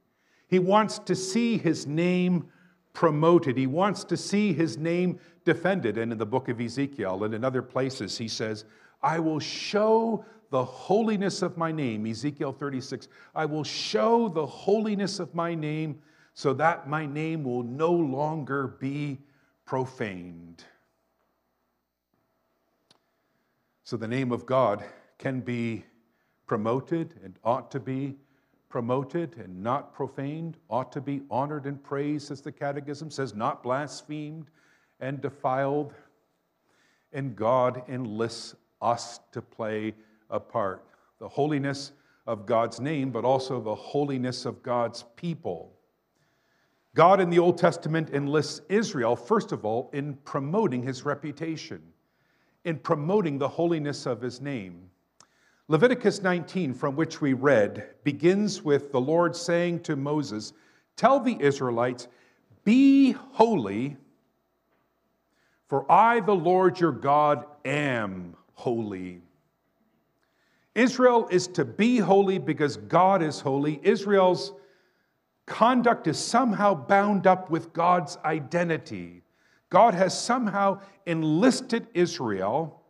He 0.52 0.58
wants 0.58 0.98
to 0.98 1.16
see 1.16 1.56
his 1.56 1.86
name 1.86 2.46
promoted. 2.92 3.56
He 3.56 3.66
wants 3.66 4.04
to 4.04 4.18
see 4.18 4.52
his 4.52 4.76
name 4.76 5.18
defended. 5.46 5.96
And 5.96 6.12
in 6.12 6.18
the 6.18 6.26
book 6.26 6.50
of 6.50 6.60
Ezekiel 6.60 7.24
and 7.24 7.32
in 7.32 7.42
other 7.42 7.62
places, 7.62 8.18
he 8.18 8.28
says, 8.28 8.66
I 9.02 9.18
will 9.18 9.40
show 9.40 10.26
the 10.50 10.62
holiness 10.62 11.40
of 11.40 11.56
my 11.56 11.72
name. 11.72 12.04
Ezekiel 12.04 12.52
36, 12.52 13.08
I 13.34 13.46
will 13.46 13.64
show 13.64 14.28
the 14.28 14.44
holiness 14.44 15.20
of 15.20 15.34
my 15.34 15.54
name 15.54 16.02
so 16.34 16.52
that 16.52 16.86
my 16.86 17.06
name 17.06 17.44
will 17.44 17.62
no 17.62 17.90
longer 17.90 18.76
be 18.78 19.20
profaned. 19.64 20.64
So 23.84 23.96
the 23.96 24.06
name 24.06 24.30
of 24.30 24.44
God 24.44 24.84
can 25.16 25.40
be 25.40 25.86
promoted 26.46 27.14
and 27.24 27.38
ought 27.42 27.70
to 27.70 27.80
be 27.80 28.18
promoted 28.72 29.36
and 29.36 29.62
not 29.62 29.92
profaned, 29.92 30.56
ought 30.70 30.90
to 30.90 31.00
be 31.02 31.20
honored 31.30 31.66
and 31.66 31.84
praised, 31.84 32.30
as 32.30 32.40
the 32.40 32.50
Catechism 32.50 33.10
says, 33.10 33.34
not 33.34 33.62
blasphemed 33.62 34.46
and 34.98 35.20
defiled. 35.20 35.92
And 37.12 37.36
God 37.36 37.82
enlists 37.86 38.54
us 38.80 39.20
to 39.32 39.42
play 39.42 39.92
a 40.30 40.40
part. 40.40 40.86
The 41.18 41.28
holiness 41.28 41.92
of 42.26 42.46
God's 42.46 42.80
name, 42.80 43.10
but 43.10 43.26
also 43.26 43.60
the 43.60 43.74
holiness 43.74 44.46
of 44.46 44.62
God's 44.62 45.04
people. 45.16 45.76
God 46.94 47.20
in 47.20 47.28
the 47.28 47.38
Old 47.38 47.58
Testament 47.58 48.08
enlists 48.14 48.62
Israel, 48.70 49.16
first 49.16 49.52
of 49.52 49.66
all, 49.66 49.90
in 49.92 50.14
promoting 50.24 50.82
his 50.82 51.04
reputation, 51.04 51.82
in 52.64 52.78
promoting 52.78 53.36
the 53.36 53.48
holiness 53.48 54.06
of 54.06 54.22
his 54.22 54.40
name. 54.40 54.88
Leviticus 55.72 56.20
19, 56.20 56.74
from 56.74 56.96
which 56.96 57.22
we 57.22 57.32
read, 57.32 57.86
begins 58.04 58.60
with 58.60 58.92
the 58.92 59.00
Lord 59.00 59.34
saying 59.34 59.80
to 59.84 59.96
Moses, 59.96 60.52
Tell 60.96 61.18
the 61.18 61.34
Israelites, 61.40 62.08
be 62.62 63.12
holy, 63.12 63.96
for 65.70 65.90
I, 65.90 66.20
the 66.20 66.34
Lord 66.34 66.78
your 66.78 66.92
God, 66.92 67.46
am 67.64 68.36
holy. 68.52 69.22
Israel 70.74 71.26
is 71.30 71.46
to 71.48 71.64
be 71.64 71.96
holy 71.96 72.36
because 72.36 72.76
God 72.76 73.22
is 73.22 73.40
holy. 73.40 73.80
Israel's 73.82 74.52
conduct 75.46 76.06
is 76.06 76.18
somehow 76.18 76.74
bound 76.74 77.26
up 77.26 77.48
with 77.48 77.72
God's 77.72 78.18
identity. 78.26 79.22
God 79.70 79.94
has 79.94 80.22
somehow 80.22 80.80
enlisted 81.06 81.86
Israel 81.94 82.81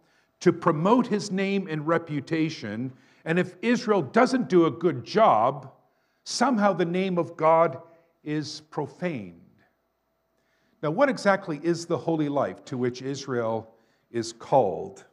to 0.42 0.52
promote 0.52 1.06
his 1.06 1.30
name 1.30 1.68
and 1.70 1.86
reputation. 1.86 2.92
And 3.24 3.38
if 3.38 3.54
Israel 3.62 4.02
doesn't 4.02 4.48
do 4.48 4.66
a 4.66 4.70
good 4.72 5.04
job, 5.04 5.70
somehow 6.24 6.72
the 6.72 6.84
name 6.84 7.16
of 7.16 7.36
God 7.36 7.80
is 8.24 8.62
profaned. 8.62 9.38
Now, 10.82 10.90
what 10.90 11.08
exactly 11.08 11.60
is 11.62 11.86
the 11.86 11.96
holy 11.96 12.28
life 12.28 12.64
to 12.64 12.76
which 12.76 13.02
Israel 13.02 13.72
is 14.10 14.32
called? 14.32 15.04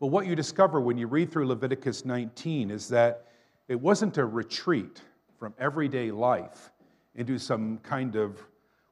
Well, 0.00 0.10
what 0.10 0.26
you 0.26 0.34
discover 0.34 0.80
when 0.80 0.98
you 0.98 1.06
read 1.06 1.30
through 1.30 1.46
Leviticus 1.46 2.04
19 2.04 2.72
is 2.72 2.88
that 2.88 3.28
it 3.68 3.80
wasn't 3.80 4.18
a 4.18 4.24
retreat 4.24 5.02
from 5.38 5.54
everyday 5.56 6.10
life 6.10 6.72
into 7.14 7.38
some 7.38 7.78
kind 7.78 8.16
of 8.16 8.42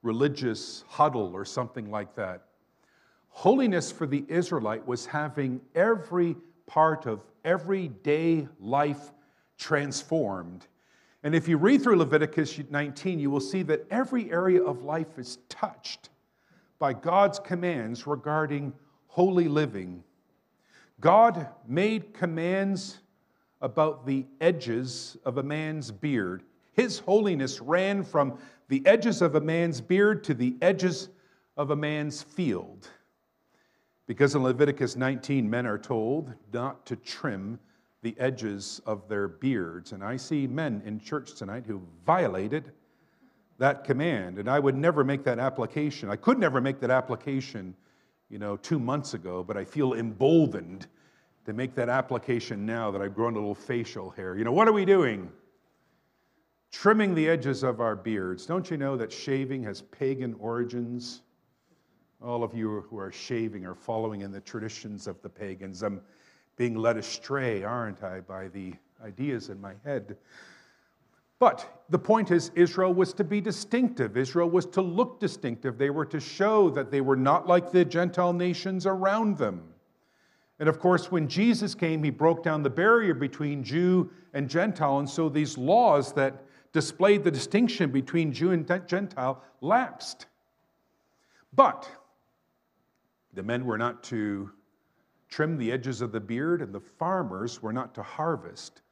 religious 0.02 0.84
huddle 0.86 1.32
or 1.34 1.44
something 1.44 1.90
like 1.90 2.14
that. 2.14 2.44
Holiness 3.32 3.90
for 3.90 4.06
the 4.06 4.24
Israelite 4.28 4.86
was 4.86 5.06
having 5.06 5.60
every 5.74 6.36
part 6.66 7.06
of 7.06 7.24
everyday 7.44 8.46
life 8.60 9.10
transformed. 9.58 10.66
And 11.24 11.34
if 11.34 11.48
you 11.48 11.56
read 11.56 11.82
through 11.82 11.96
Leviticus 11.96 12.60
19, 12.70 13.18
you 13.18 13.30
will 13.30 13.40
see 13.40 13.62
that 13.64 13.86
every 13.90 14.30
area 14.30 14.62
of 14.62 14.84
life 14.84 15.18
is 15.18 15.38
touched 15.48 16.10
by 16.78 16.92
God's 16.92 17.38
commands 17.38 18.06
regarding 18.06 18.72
holy 19.06 19.48
living. 19.48 20.04
God 21.00 21.48
made 21.66 22.12
commands 22.12 22.98
about 23.60 24.06
the 24.06 24.26
edges 24.40 25.16
of 25.24 25.38
a 25.38 25.42
man's 25.42 25.90
beard. 25.90 26.42
His 26.72 26.98
holiness 26.98 27.60
ran 27.60 28.02
from 28.02 28.38
the 28.68 28.86
edges 28.86 29.22
of 29.22 29.34
a 29.34 29.40
man's 29.40 29.80
beard 29.80 30.22
to 30.24 30.34
the 30.34 30.56
edges 30.60 31.08
of 31.56 31.70
a 31.70 31.76
man's 31.76 32.22
field. 32.22 32.88
Because 34.12 34.34
in 34.34 34.42
Leviticus 34.42 34.94
19, 34.94 35.48
men 35.48 35.66
are 35.66 35.78
told 35.78 36.34
not 36.52 36.84
to 36.84 36.96
trim 36.96 37.58
the 38.02 38.14
edges 38.18 38.82
of 38.84 39.08
their 39.08 39.26
beards. 39.26 39.92
And 39.92 40.04
I 40.04 40.18
see 40.18 40.46
men 40.46 40.82
in 40.84 41.00
church 41.00 41.32
tonight 41.32 41.64
who 41.66 41.80
violated 42.04 42.72
that 43.56 43.84
command. 43.84 44.36
And 44.36 44.50
I 44.50 44.58
would 44.58 44.76
never 44.76 45.02
make 45.02 45.24
that 45.24 45.38
application. 45.38 46.10
I 46.10 46.16
could 46.16 46.38
never 46.38 46.60
make 46.60 46.78
that 46.80 46.90
application, 46.90 47.74
you 48.28 48.38
know, 48.38 48.58
two 48.58 48.78
months 48.78 49.14
ago, 49.14 49.42
but 49.42 49.56
I 49.56 49.64
feel 49.64 49.94
emboldened 49.94 50.88
to 51.46 51.54
make 51.54 51.74
that 51.76 51.88
application 51.88 52.66
now 52.66 52.90
that 52.90 53.00
I've 53.00 53.14
grown 53.14 53.32
a 53.32 53.36
little 53.36 53.54
facial 53.54 54.10
hair. 54.10 54.36
You 54.36 54.44
know, 54.44 54.52
what 54.52 54.68
are 54.68 54.74
we 54.74 54.84
doing? 54.84 55.32
Trimming 56.70 57.14
the 57.14 57.30
edges 57.30 57.62
of 57.62 57.80
our 57.80 57.96
beards. 57.96 58.44
Don't 58.44 58.70
you 58.70 58.76
know 58.76 58.94
that 58.94 59.10
shaving 59.10 59.62
has 59.62 59.80
pagan 59.80 60.34
origins? 60.38 61.22
All 62.24 62.44
of 62.44 62.54
you 62.54 62.84
who 62.88 62.98
are 62.98 63.10
shaving 63.10 63.66
are 63.66 63.74
following 63.74 64.20
in 64.20 64.30
the 64.30 64.40
traditions 64.40 65.06
of 65.06 65.20
the 65.22 65.28
pagans. 65.28 65.82
I'm 65.82 66.00
being 66.56 66.76
led 66.76 66.96
astray, 66.96 67.64
aren't 67.64 68.02
I, 68.04 68.20
by 68.20 68.48
the 68.48 68.74
ideas 69.04 69.48
in 69.48 69.60
my 69.60 69.74
head. 69.84 70.16
But 71.40 71.84
the 71.90 71.98
point 71.98 72.30
is, 72.30 72.52
Israel 72.54 72.94
was 72.94 73.12
to 73.14 73.24
be 73.24 73.40
distinctive. 73.40 74.16
Israel 74.16 74.48
was 74.48 74.66
to 74.66 74.80
look 74.80 75.18
distinctive. 75.18 75.76
They 75.76 75.90
were 75.90 76.04
to 76.06 76.20
show 76.20 76.70
that 76.70 76.92
they 76.92 77.00
were 77.00 77.16
not 77.16 77.48
like 77.48 77.72
the 77.72 77.84
Gentile 77.84 78.32
nations 78.32 78.86
around 78.86 79.38
them. 79.38 79.62
And 80.60 80.68
of 80.68 80.78
course, 80.78 81.10
when 81.10 81.26
Jesus 81.26 81.74
came, 81.74 82.04
he 82.04 82.10
broke 82.10 82.44
down 82.44 82.62
the 82.62 82.70
barrier 82.70 83.14
between 83.14 83.64
Jew 83.64 84.10
and 84.32 84.48
Gentile. 84.48 85.00
And 85.00 85.10
so 85.10 85.28
these 85.28 85.58
laws 85.58 86.12
that 86.12 86.44
displayed 86.72 87.24
the 87.24 87.32
distinction 87.32 87.90
between 87.90 88.32
Jew 88.32 88.52
and 88.52 88.64
Gentile 88.86 89.42
lapsed. 89.60 90.26
But 91.52 91.88
the 93.32 93.42
men 93.42 93.64
were 93.64 93.78
not 93.78 94.02
to 94.04 94.50
trim 95.28 95.56
the 95.56 95.72
edges 95.72 96.00
of 96.00 96.12
the 96.12 96.20
beard, 96.20 96.60
and 96.60 96.74
the 96.74 96.80
farmers 96.80 97.62
were 97.62 97.72
not 97.72 97.94
to 97.94 98.02
harvest 98.02 98.82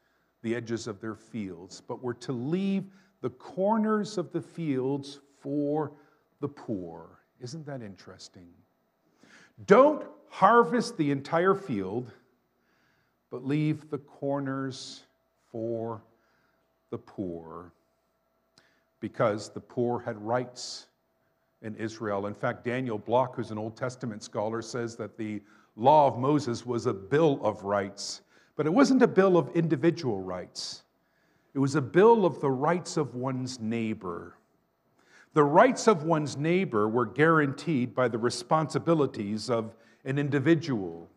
the 0.42 0.54
edges 0.54 0.86
of 0.86 1.00
their 1.00 1.14
fields, 1.14 1.82
but 1.86 2.02
were 2.02 2.14
to 2.14 2.32
leave 2.32 2.84
the 3.20 3.30
corners 3.30 4.16
of 4.16 4.32
the 4.32 4.40
fields 4.40 5.20
for 5.40 5.92
the 6.40 6.48
poor. 6.48 7.20
Isn't 7.40 7.66
that 7.66 7.82
interesting? 7.82 8.48
Don't 9.66 10.06
harvest 10.30 10.96
the 10.96 11.10
entire 11.10 11.54
field, 11.54 12.10
but 13.30 13.44
leave 13.46 13.90
the 13.90 13.98
corners 13.98 15.02
for 15.52 16.00
the 16.90 16.98
poor, 16.98 17.72
because 19.00 19.50
the 19.50 19.60
poor 19.60 20.00
had 20.00 20.16
rights 20.22 20.86
in 21.62 21.74
Israel. 21.76 22.26
In 22.26 22.34
fact, 22.34 22.64
Daniel 22.64 22.98
Block, 22.98 23.36
who's 23.36 23.50
an 23.50 23.58
Old 23.58 23.76
Testament 23.76 24.22
scholar, 24.22 24.62
says 24.62 24.96
that 24.96 25.16
the 25.16 25.42
law 25.76 26.06
of 26.06 26.18
Moses 26.18 26.64
was 26.64 26.86
a 26.86 26.92
bill 26.92 27.40
of 27.42 27.64
rights, 27.64 28.22
but 28.56 28.66
it 28.66 28.70
wasn't 28.70 29.02
a 29.02 29.08
bill 29.08 29.36
of 29.36 29.50
individual 29.54 30.20
rights. 30.20 30.82
It 31.54 31.58
was 31.58 31.74
a 31.74 31.80
bill 31.80 32.24
of 32.24 32.40
the 32.40 32.50
rights 32.50 32.96
of 32.96 33.14
one's 33.14 33.60
neighbor. 33.60 34.36
The 35.32 35.44
rights 35.44 35.86
of 35.86 36.04
one's 36.04 36.36
neighbor 36.36 36.88
were 36.88 37.06
guaranteed 37.06 37.94
by 37.94 38.08
the 38.08 38.18
responsibilities 38.18 39.50
of 39.50 39.74
an 40.04 40.18
individual. 40.18 41.08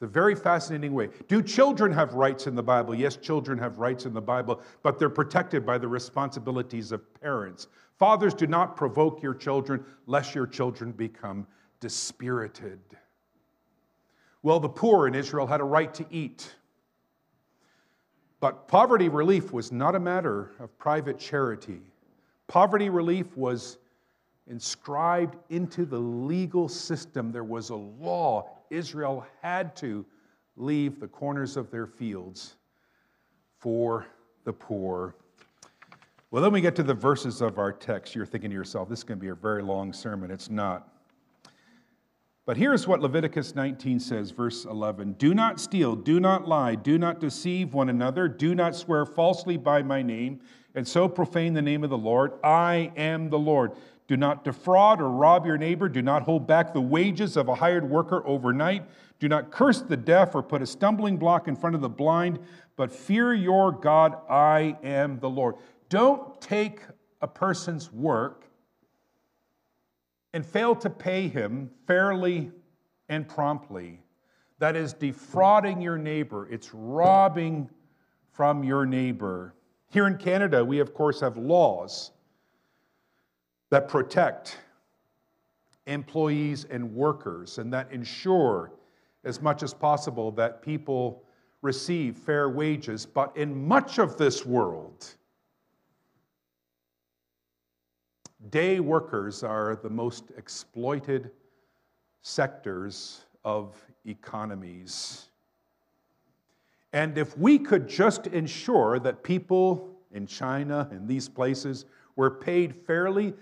A 0.00 0.06
very 0.06 0.34
fascinating 0.34 0.92
way. 0.92 1.08
Do 1.28 1.42
children 1.42 1.90
have 1.92 2.12
rights 2.12 2.46
in 2.46 2.54
the 2.54 2.62
Bible? 2.62 2.94
Yes, 2.94 3.16
children 3.16 3.56
have 3.58 3.78
rights 3.78 4.04
in 4.04 4.12
the 4.12 4.20
Bible, 4.20 4.60
but 4.82 4.98
they're 4.98 5.08
protected 5.08 5.64
by 5.64 5.78
the 5.78 5.88
responsibilities 5.88 6.92
of 6.92 7.02
parents. 7.22 7.68
Fathers, 7.98 8.34
do 8.34 8.46
not 8.46 8.76
provoke 8.76 9.22
your 9.22 9.34
children, 9.34 9.84
lest 10.06 10.34
your 10.34 10.46
children 10.46 10.92
become 10.92 11.46
dispirited. 11.80 12.80
Well, 14.42 14.60
the 14.60 14.68
poor 14.68 15.06
in 15.06 15.14
Israel 15.14 15.46
had 15.46 15.60
a 15.60 15.64
right 15.64 15.92
to 15.94 16.04
eat. 16.10 16.54
But 18.40 18.68
poverty 18.68 19.08
relief 19.08 19.52
was 19.52 19.72
not 19.72 19.94
a 19.94 20.00
matter 20.00 20.50
of 20.58 20.76
private 20.78 21.18
charity. 21.18 21.80
Poverty 22.46 22.90
relief 22.90 23.34
was 23.36 23.78
inscribed 24.46 25.36
into 25.48 25.86
the 25.86 25.98
legal 25.98 26.68
system. 26.68 27.32
There 27.32 27.44
was 27.44 27.70
a 27.70 27.76
law. 27.76 28.50
Israel 28.70 29.26
had 29.40 29.74
to 29.76 30.04
leave 30.56 31.00
the 31.00 31.08
corners 31.08 31.56
of 31.56 31.70
their 31.70 31.86
fields 31.86 32.56
for 33.58 34.06
the 34.44 34.52
poor. 34.52 35.14
Well, 36.34 36.42
then 36.42 36.50
we 36.50 36.60
get 36.60 36.74
to 36.74 36.82
the 36.82 36.94
verses 36.94 37.40
of 37.40 37.58
our 37.58 37.70
text. 37.70 38.16
You're 38.16 38.26
thinking 38.26 38.50
to 38.50 38.56
yourself, 38.56 38.88
this 38.88 38.98
is 38.98 39.04
going 39.04 39.20
to 39.20 39.22
be 39.22 39.28
a 39.28 39.36
very 39.36 39.62
long 39.62 39.92
sermon. 39.92 40.32
It's 40.32 40.50
not. 40.50 40.88
But 42.44 42.56
here's 42.56 42.88
what 42.88 42.98
Leviticus 42.98 43.54
19 43.54 44.00
says, 44.00 44.32
verse 44.32 44.64
11 44.64 45.12
Do 45.12 45.32
not 45.32 45.60
steal, 45.60 45.94
do 45.94 46.18
not 46.18 46.48
lie, 46.48 46.74
do 46.74 46.98
not 46.98 47.20
deceive 47.20 47.72
one 47.72 47.88
another, 47.88 48.26
do 48.26 48.52
not 48.52 48.74
swear 48.74 49.06
falsely 49.06 49.56
by 49.56 49.84
my 49.84 50.02
name, 50.02 50.40
and 50.74 50.88
so 50.88 51.06
profane 51.06 51.54
the 51.54 51.62
name 51.62 51.84
of 51.84 51.90
the 51.90 51.96
Lord. 51.96 52.32
I 52.42 52.90
am 52.96 53.30
the 53.30 53.38
Lord. 53.38 53.70
Do 54.08 54.16
not 54.16 54.42
defraud 54.42 55.00
or 55.00 55.10
rob 55.10 55.46
your 55.46 55.56
neighbor. 55.56 55.88
Do 55.88 56.02
not 56.02 56.24
hold 56.24 56.48
back 56.48 56.74
the 56.74 56.80
wages 56.80 57.36
of 57.36 57.46
a 57.46 57.54
hired 57.54 57.88
worker 57.88 58.26
overnight. 58.26 58.84
Do 59.20 59.28
not 59.28 59.52
curse 59.52 59.80
the 59.80 59.96
deaf 59.96 60.34
or 60.34 60.42
put 60.42 60.62
a 60.62 60.66
stumbling 60.66 61.16
block 61.16 61.46
in 61.46 61.54
front 61.54 61.76
of 61.76 61.80
the 61.80 61.88
blind, 61.88 62.40
but 62.76 62.92
fear 62.92 63.32
your 63.32 63.70
God. 63.70 64.16
I 64.28 64.76
am 64.82 65.20
the 65.20 65.30
Lord. 65.30 65.54
Don't 65.94 66.40
take 66.40 66.80
a 67.22 67.28
person's 67.28 67.92
work 67.92 68.46
and 70.32 70.44
fail 70.44 70.74
to 70.74 70.90
pay 70.90 71.28
him 71.28 71.70
fairly 71.86 72.50
and 73.08 73.28
promptly. 73.28 74.00
That 74.58 74.74
is 74.74 74.92
defrauding 74.92 75.80
your 75.80 75.96
neighbor, 75.96 76.48
it's 76.50 76.74
robbing 76.74 77.70
from 78.32 78.64
your 78.64 78.84
neighbor. 78.84 79.54
Here 79.88 80.08
in 80.08 80.16
Canada, 80.16 80.64
we 80.64 80.80
of 80.80 80.94
course 80.94 81.20
have 81.20 81.36
laws 81.36 82.10
that 83.70 83.86
protect 83.86 84.58
employees 85.86 86.66
and 86.70 86.92
workers 86.92 87.58
and 87.58 87.72
that 87.72 87.92
ensure 87.92 88.72
as 89.22 89.40
much 89.40 89.62
as 89.62 89.72
possible 89.72 90.32
that 90.32 90.60
people 90.60 91.22
receive 91.62 92.16
fair 92.16 92.48
wages. 92.48 93.06
But 93.06 93.36
in 93.36 93.68
much 93.68 94.00
of 94.00 94.16
this 94.16 94.44
world, 94.44 95.14
Day 98.50 98.80
workers 98.80 99.42
are 99.42 99.76
the 99.76 99.88
most 99.88 100.24
exploited 100.36 101.30
sectors 102.20 103.22
of 103.44 103.76
economies. 104.04 105.28
And 106.92 107.16
if 107.18 107.36
we 107.38 107.58
could 107.58 107.88
just 107.88 108.26
ensure 108.28 108.98
that 109.00 109.22
people 109.22 109.96
in 110.12 110.26
China 110.26 110.88
and 110.90 111.08
these 111.08 111.28
places 111.28 111.86
were 112.16 112.30
paid 112.30 112.74
fairly, 112.74 113.34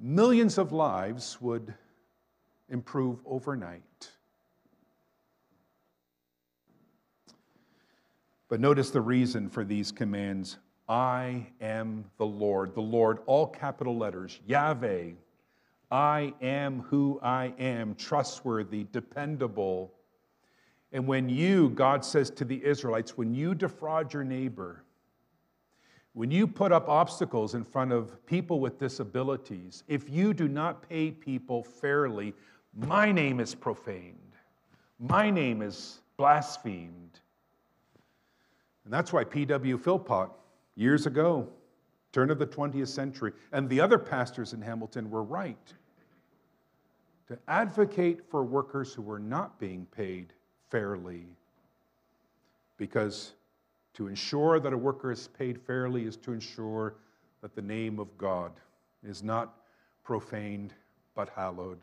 millions 0.00 0.58
of 0.58 0.72
lives 0.72 1.40
would 1.40 1.74
improve 2.68 3.18
overnight. 3.24 4.10
But 8.48 8.60
notice 8.60 8.90
the 8.90 9.00
reason 9.00 9.48
for 9.48 9.64
these 9.64 9.90
commands 9.90 10.58
I 10.88 11.46
am 11.60 12.04
the 12.18 12.26
Lord. 12.26 12.74
The 12.74 12.80
Lord, 12.80 13.18
all 13.26 13.46
capital 13.46 13.96
letters, 13.96 14.40
Yahweh. 14.46 15.12
I 15.90 16.32
am 16.40 16.80
who 16.80 17.20
I 17.22 17.52
am, 17.58 17.94
trustworthy, 17.94 18.86
dependable. 18.92 19.92
And 20.92 21.06
when 21.06 21.28
you, 21.28 21.70
God 21.70 22.04
says 22.04 22.30
to 22.30 22.44
the 22.44 22.64
Israelites, 22.64 23.16
when 23.16 23.34
you 23.34 23.54
defraud 23.54 24.12
your 24.12 24.24
neighbor, 24.24 24.84
when 26.14 26.30
you 26.30 26.46
put 26.46 26.72
up 26.72 26.88
obstacles 26.88 27.54
in 27.54 27.64
front 27.64 27.92
of 27.92 28.24
people 28.26 28.60
with 28.60 28.78
disabilities, 28.78 29.82
if 29.88 30.10
you 30.10 30.34
do 30.34 30.48
not 30.48 30.86
pay 30.88 31.10
people 31.10 31.62
fairly, 31.62 32.34
my 32.74 33.10
name 33.12 33.40
is 33.40 33.54
profaned. 33.54 34.16
My 34.98 35.30
name 35.30 35.62
is 35.62 36.00
blasphemed. 36.16 37.20
And 38.84 38.92
that's 38.92 39.12
why 39.12 39.24
P.W. 39.24 39.78
Philpott 39.78 40.30
years 40.74 41.06
ago, 41.06 41.48
turn 42.12 42.30
of 42.30 42.38
the 42.38 42.46
20th 42.46 42.88
century, 42.88 43.32
and 43.52 43.68
the 43.68 43.80
other 43.80 43.98
pastors 43.98 44.52
in 44.52 44.60
Hamilton 44.60 45.10
were 45.10 45.22
right 45.22 45.72
to 47.28 47.38
advocate 47.48 48.20
for 48.30 48.44
workers 48.44 48.92
who 48.92 49.02
were 49.02 49.18
not 49.18 49.58
being 49.58 49.86
paid 49.86 50.32
fairly. 50.70 51.24
Because 52.76 53.32
to 53.94 54.08
ensure 54.08 54.60
that 54.60 54.72
a 54.72 54.76
worker 54.76 55.12
is 55.12 55.28
paid 55.28 55.60
fairly 55.60 56.04
is 56.04 56.16
to 56.18 56.32
ensure 56.32 56.96
that 57.40 57.54
the 57.54 57.62
name 57.62 57.98
of 57.98 58.16
God 58.18 58.52
is 59.02 59.22
not 59.22 59.54
profaned 60.04 60.74
but 61.14 61.28
hallowed. 61.30 61.78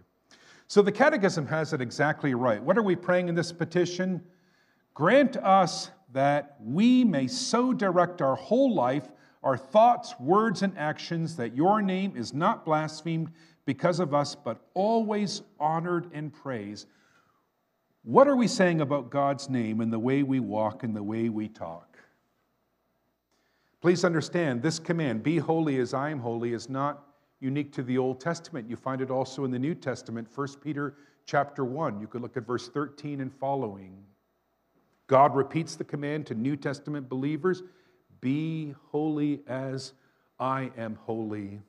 So 0.68 0.82
the 0.82 0.92
Catechism 0.92 1.48
has 1.48 1.74
it 1.74 1.82
exactly 1.82 2.36
right. 2.36 2.62
What 2.62 2.78
are 2.78 2.84
we 2.84 2.96
praying 2.96 3.28
in 3.28 3.36
this 3.36 3.52
petition? 3.52 4.22
Grant 4.94 5.38
us 5.38 5.90
that 6.14 6.56
we 6.62 7.04
may 7.04 7.28
so 7.28 7.74
direct 7.74 8.22
our 8.22 8.36
whole 8.36 8.74
life, 8.74 9.10
our 9.44 9.58
thoughts, 9.58 10.16
words, 10.20 10.62
and 10.62 10.78
actions, 10.78 11.36
that 11.36 11.56
your 11.56 11.82
name 11.82 12.16
is 12.16 12.34
not 12.34 12.66
blasphemed 12.66 13.32
because 13.66 14.00
of 14.00 14.14
us, 14.14 14.36
but 14.36 14.60
always 14.74 15.44
honored 15.60 16.10
and 16.14 16.34
praised. 16.34 16.88
What 18.04 18.28
are 18.28 18.36
we 18.36 18.48
saying 18.48 18.82
about 18.82 19.12
God's 19.12 19.50
name 19.50 19.82
in 19.82 19.92
the 19.92 20.00
way 20.00 20.24
we 20.24 20.40
walk 20.40 20.84
and 20.84 20.96
the 20.96 21.04
way 21.04 21.30
we 21.30 21.48
talk? 21.48 21.98
Please 23.82 24.04
understand 24.04 24.62
this 24.62 24.80
command, 24.80 25.24
be 25.24 25.38
holy 25.38 25.78
as 25.80 25.94
I 25.94 26.10
am 26.10 26.20
holy, 26.20 26.54
is 26.54 26.70
not 26.70 27.06
unique 27.40 27.72
to 27.74 27.84
the 27.84 27.98
Old 27.98 28.20
Testament. 28.20 28.70
You 28.70 28.76
find 28.76 29.02
it 29.02 29.12
also 29.12 29.46
in 29.46 29.52
the 29.52 29.60
New 29.60 29.76
Testament, 29.76 30.28
1 30.34 30.48
Peter 30.62 30.96
chapter 31.26 31.64
1. 31.64 32.02
You 32.02 32.08
could 32.08 32.22
look 32.22 32.36
at 32.36 32.46
verse 32.46 32.68
13 32.68 33.22
and 33.22 33.34
following. 33.34 34.04
God 35.10 35.36
repeats 35.36 35.76
the 35.76 35.84
command 35.84 36.28
to 36.28 36.36
New 36.36 36.56
Testament 36.56 37.10
believers 37.10 37.64
be 38.22 38.76
holy 38.92 39.42
as 39.48 39.94
I 40.40 40.72
am 40.78 41.00
holy. 41.06 41.60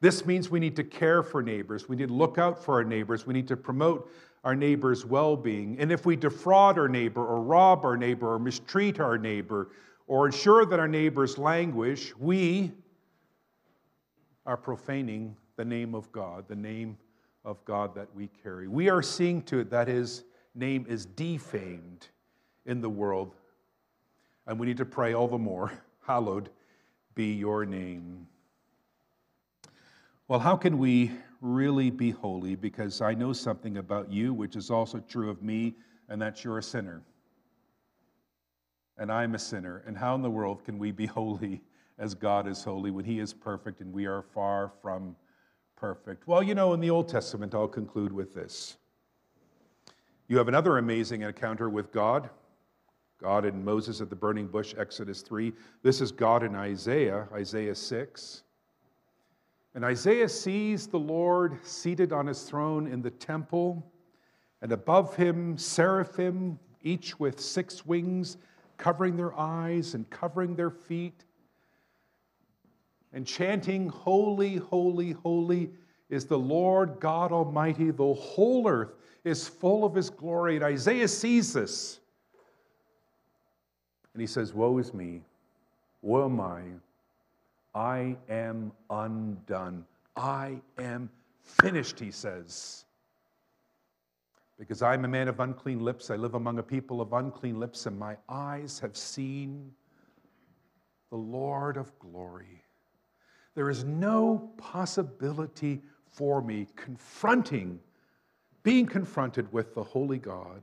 This 0.00 0.26
means 0.26 0.50
we 0.50 0.58
need 0.58 0.74
to 0.76 0.84
care 0.84 1.22
for 1.22 1.40
neighbors. 1.40 1.88
We 1.88 1.94
need 1.94 2.08
to 2.08 2.14
look 2.14 2.36
out 2.36 2.62
for 2.62 2.74
our 2.74 2.84
neighbors. 2.84 3.26
We 3.26 3.32
need 3.32 3.46
to 3.48 3.56
promote 3.56 4.10
our 4.42 4.56
neighbor's 4.56 5.06
well 5.06 5.36
being. 5.36 5.78
And 5.78 5.92
if 5.92 6.04
we 6.04 6.16
defraud 6.16 6.78
our 6.78 6.88
neighbor, 6.88 7.24
or 7.24 7.40
rob 7.40 7.84
our 7.84 7.96
neighbor, 7.96 8.34
or 8.34 8.40
mistreat 8.40 8.98
our 8.98 9.16
neighbor, 9.16 9.68
or 10.08 10.26
ensure 10.26 10.66
that 10.66 10.80
our 10.80 10.88
neighbors 10.88 11.38
languish, 11.38 12.14
we 12.16 12.72
are 14.46 14.56
profaning 14.56 15.36
the 15.56 15.64
name 15.64 15.94
of 15.94 16.10
God, 16.10 16.46
the 16.48 16.56
name 16.56 16.98
of 17.44 17.64
God 17.64 17.94
that 17.94 18.08
we 18.14 18.28
carry. 18.42 18.66
We 18.66 18.88
are 18.90 19.00
seeing 19.00 19.42
to 19.44 19.60
it 19.60 19.70
that 19.70 19.88
is 19.88 20.24
name 20.54 20.86
is 20.88 21.06
defamed 21.06 22.08
in 22.66 22.80
the 22.80 22.88
world. 22.88 23.34
And 24.46 24.58
we 24.58 24.66
need 24.66 24.76
to 24.78 24.84
pray 24.84 25.14
all 25.14 25.28
the 25.28 25.38
more, 25.38 25.72
hallowed 26.06 26.50
be 27.14 27.32
your 27.32 27.64
name. 27.64 28.26
Well, 30.26 30.40
how 30.40 30.56
can 30.56 30.78
we 30.78 31.12
really 31.40 31.90
be 31.90 32.10
holy? 32.10 32.56
Because 32.56 33.00
I 33.00 33.14
know 33.14 33.32
something 33.32 33.76
about 33.76 34.10
you, 34.10 34.32
which 34.32 34.56
is 34.56 34.70
also 34.70 34.98
true 35.00 35.30
of 35.30 35.42
me, 35.42 35.74
and 36.08 36.20
that 36.20 36.42
you're 36.44 36.58
a 36.58 36.62
sinner. 36.62 37.02
And 38.98 39.12
I'm 39.12 39.34
a 39.34 39.38
sinner. 39.38 39.82
And 39.86 39.96
how 39.96 40.14
in 40.14 40.22
the 40.22 40.30
world 40.30 40.64
can 40.64 40.78
we 40.78 40.90
be 40.92 41.06
holy 41.20 41.62
as 41.98 42.14
God 42.14 42.48
is 42.48 42.64
holy 42.64 42.90
when 42.90 43.04
He 43.04 43.20
is 43.20 43.32
perfect 43.32 43.80
and 43.80 43.92
we 43.92 44.06
are 44.06 44.22
far 44.22 44.72
from 44.82 45.14
Perfect. 45.76 46.26
Well, 46.26 46.42
you 46.42 46.54
know, 46.54 46.72
in 46.72 46.80
the 46.80 46.90
Old 46.90 47.08
Testament, 47.08 47.54
I'll 47.54 47.68
conclude 47.68 48.12
with 48.12 48.32
this. 48.32 48.76
You 50.26 50.38
have 50.38 50.48
another 50.48 50.78
amazing 50.78 51.22
encounter 51.22 51.68
with 51.68 51.92
God. 51.92 52.30
God 53.20 53.44
and 53.44 53.62
Moses 53.62 54.00
at 54.00 54.08
the 54.08 54.16
burning 54.16 54.46
bush, 54.46 54.74
Exodus 54.78 55.20
3. 55.20 55.52
This 55.82 56.00
is 56.00 56.12
God 56.12 56.42
in 56.42 56.54
Isaiah, 56.54 57.28
Isaiah 57.32 57.74
6. 57.74 58.42
And 59.74 59.84
Isaiah 59.84 60.28
sees 60.28 60.86
the 60.86 60.98
Lord 60.98 61.58
seated 61.64 62.12
on 62.12 62.26
his 62.26 62.44
throne 62.44 62.86
in 62.86 63.02
the 63.02 63.10
temple, 63.10 63.84
and 64.62 64.72
above 64.72 65.14
him, 65.14 65.58
seraphim, 65.58 66.58
each 66.82 67.20
with 67.20 67.38
six 67.38 67.84
wings, 67.84 68.38
covering 68.78 69.16
their 69.16 69.38
eyes 69.38 69.94
and 69.94 70.08
covering 70.08 70.54
their 70.56 70.70
feet, 70.70 71.24
and 73.12 73.26
chanting, 73.26 73.88
Holy, 73.88 74.56
holy, 74.56 75.12
holy 75.12 75.70
is 76.14 76.24
the 76.24 76.38
Lord 76.38 77.00
God 77.00 77.32
Almighty. 77.32 77.90
The 77.90 78.14
whole 78.14 78.68
earth 78.68 78.94
is 79.24 79.48
full 79.48 79.84
of 79.84 79.94
his 79.94 80.10
glory. 80.10 80.56
And 80.56 80.64
Isaiah 80.64 81.08
sees 81.08 81.52
this. 81.52 82.00
And 84.12 84.20
he 84.20 84.26
says, 84.26 84.54
Woe 84.54 84.78
is 84.78 84.94
me. 84.94 85.22
Woe 86.02 86.26
am 86.26 86.40
I. 86.40 86.62
I 87.74 88.16
am 88.28 88.72
undone. 88.88 89.84
I 90.16 90.60
am 90.78 91.10
finished, 91.42 91.98
he 91.98 92.12
says. 92.12 92.84
Because 94.58 94.82
I'm 94.82 95.04
a 95.04 95.08
man 95.08 95.26
of 95.26 95.40
unclean 95.40 95.80
lips, 95.80 96.10
I 96.10 96.16
live 96.16 96.34
among 96.34 96.60
a 96.60 96.62
people 96.62 97.00
of 97.00 97.12
unclean 97.12 97.58
lips, 97.58 97.86
and 97.86 97.98
my 97.98 98.16
eyes 98.28 98.78
have 98.78 98.96
seen 98.96 99.72
the 101.10 101.16
Lord 101.16 101.76
of 101.76 101.98
glory. 101.98 102.62
There 103.56 103.68
is 103.68 103.82
no 103.82 104.52
possibility 104.56 105.82
for 106.14 106.40
me 106.40 106.66
confronting, 106.76 107.78
being 108.62 108.86
confronted 108.86 109.52
with 109.52 109.74
the 109.74 109.82
holy 109.82 110.18
God. 110.18 110.62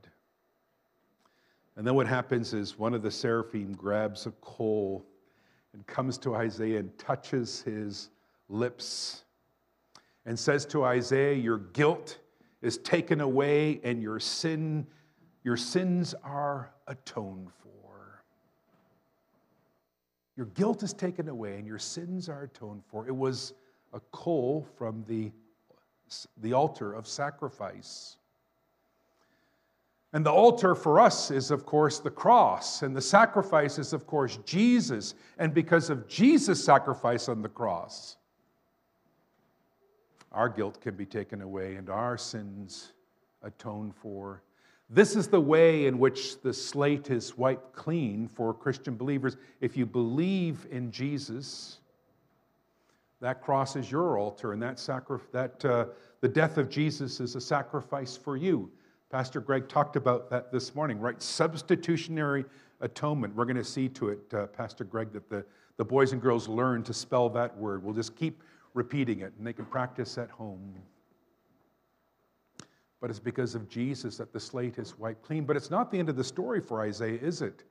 And 1.75 1.85
then 1.85 1.95
what 1.95 2.07
happens 2.07 2.53
is 2.53 2.77
one 2.79 2.93
of 2.93 3.01
the 3.01 3.11
seraphim 3.11 3.73
grabs 3.73 4.25
a 4.25 4.31
coal 4.41 5.05
and 5.73 5.85
comes 5.87 6.17
to 6.19 6.35
Isaiah 6.35 6.79
and 6.79 6.97
touches 6.97 7.61
his 7.61 8.09
lips 8.49 9.23
and 10.25 10.37
says 10.37 10.65
to 10.67 10.83
Isaiah, 10.83 11.33
Your 11.33 11.57
guilt 11.57 12.17
is 12.61 12.77
taken 12.77 13.21
away 13.21 13.79
and 13.83 14.01
your 14.01 14.19
sin, 14.19 14.85
your 15.43 15.57
sins 15.57 16.13
are 16.23 16.71
atoned 16.87 17.49
for. 17.63 18.23
Your 20.37 20.45
guilt 20.47 20.83
is 20.83 20.93
taken 20.93 21.29
away 21.29 21.57
and 21.57 21.67
your 21.67 21.79
sins 21.79 22.29
are 22.29 22.43
atoned 22.43 22.83
for. 22.89 23.07
It 23.07 23.15
was 23.15 23.53
a 23.93 23.99
coal 24.11 24.67
from 24.77 25.03
the, 25.07 25.31
the 26.37 26.53
altar 26.53 26.93
of 26.93 27.07
sacrifice. 27.07 28.17
And 30.13 30.25
the 30.25 30.31
altar 30.31 30.75
for 30.75 30.99
us 30.99 31.31
is, 31.31 31.51
of 31.51 31.65
course, 31.65 31.99
the 31.99 32.09
cross, 32.09 32.81
and 32.81 32.95
the 32.95 33.01
sacrifice 33.01 33.79
is, 33.79 33.93
of 33.93 34.05
course, 34.05 34.37
Jesus. 34.45 35.15
And 35.37 35.53
because 35.53 35.89
of 35.89 36.07
Jesus' 36.07 36.63
sacrifice 36.63 37.29
on 37.29 37.41
the 37.41 37.49
cross, 37.49 38.17
our 40.31 40.49
guilt 40.49 40.81
can 40.81 40.95
be 40.95 41.05
taken 41.05 41.41
away 41.41 41.75
and 41.75 41.89
our 41.89 42.17
sins 42.17 42.93
atoned 43.43 43.95
for. 43.95 44.41
This 44.89 45.15
is 45.15 45.27
the 45.27 45.39
way 45.39 45.85
in 45.85 45.99
which 45.99 46.41
the 46.41 46.53
slate 46.53 47.09
is 47.09 47.37
wiped 47.37 47.73
clean 47.73 48.27
for 48.27 48.53
Christian 48.53 48.95
believers. 48.95 49.37
If 49.61 49.77
you 49.77 49.85
believe 49.85 50.67
in 50.69 50.91
Jesus, 50.91 51.79
that 53.21 53.41
cross 53.41 53.75
is 53.75 53.89
your 53.89 54.17
altar, 54.17 54.51
and 54.51 54.61
that, 54.61 54.79
sacri- 54.79 55.19
that 55.31 55.63
uh, 55.63 55.85
the 56.21 56.27
death 56.27 56.57
of 56.57 56.69
Jesus 56.69 57.19
is 57.19 57.35
a 57.35 57.41
sacrifice 57.41 58.17
for 58.17 58.35
you. 58.35 58.69
Pastor 59.11 59.39
Greg 59.39 59.69
talked 59.69 59.95
about 59.95 60.29
that 60.31 60.51
this 60.51 60.73
morning, 60.73 60.99
right? 60.99 61.21
Substitutionary 61.21 62.45
atonement. 62.81 63.35
We're 63.35 63.45
going 63.45 63.57
to 63.57 63.63
see 63.63 63.89
to 63.89 64.09
it, 64.09 64.33
uh, 64.33 64.47
Pastor 64.47 64.83
Greg, 64.83 65.13
that 65.13 65.29
the, 65.29 65.45
the 65.77 65.85
boys 65.85 66.13
and 66.13 66.21
girls 66.21 66.47
learn 66.47 66.81
to 66.83 66.93
spell 66.93 67.29
that 67.29 67.55
word. 67.57 67.83
We'll 67.83 67.93
just 67.93 68.15
keep 68.15 68.41
repeating 68.73 69.19
it, 69.19 69.33
and 69.37 69.45
they 69.45 69.53
can 69.53 69.65
practice 69.65 70.17
at 70.17 70.29
home. 70.29 70.73
But 72.99 73.09
it's 73.09 73.19
because 73.19 73.53
of 73.53 73.69
Jesus 73.69 74.17
that 74.17 74.33
the 74.33 74.39
slate 74.39 74.77
is 74.77 74.97
wiped 74.97 75.23
clean. 75.23 75.43
But 75.45 75.57
it's 75.57 75.69
not 75.69 75.91
the 75.91 75.99
end 75.99 76.09
of 76.09 76.15
the 76.15 76.23
story 76.23 76.61
for 76.61 76.81
Isaiah, 76.81 77.19
is 77.19 77.41
it? 77.41 77.63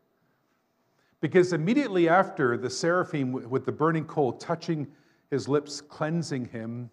Because 1.21 1.53
immediately 1.53 2.09
after 2.09 2.57
the 2.57 2.71
seraphim 2.71 3.33
with 3.33 3.65
the 3.65 3.73
burning 3.73 4.05
coal 4.05 4.33
touching 4.33 4.87
his 5.31 5.49
lips, 5.49 5.81
cleansing 5.81 6.47
him, 6.47 6.90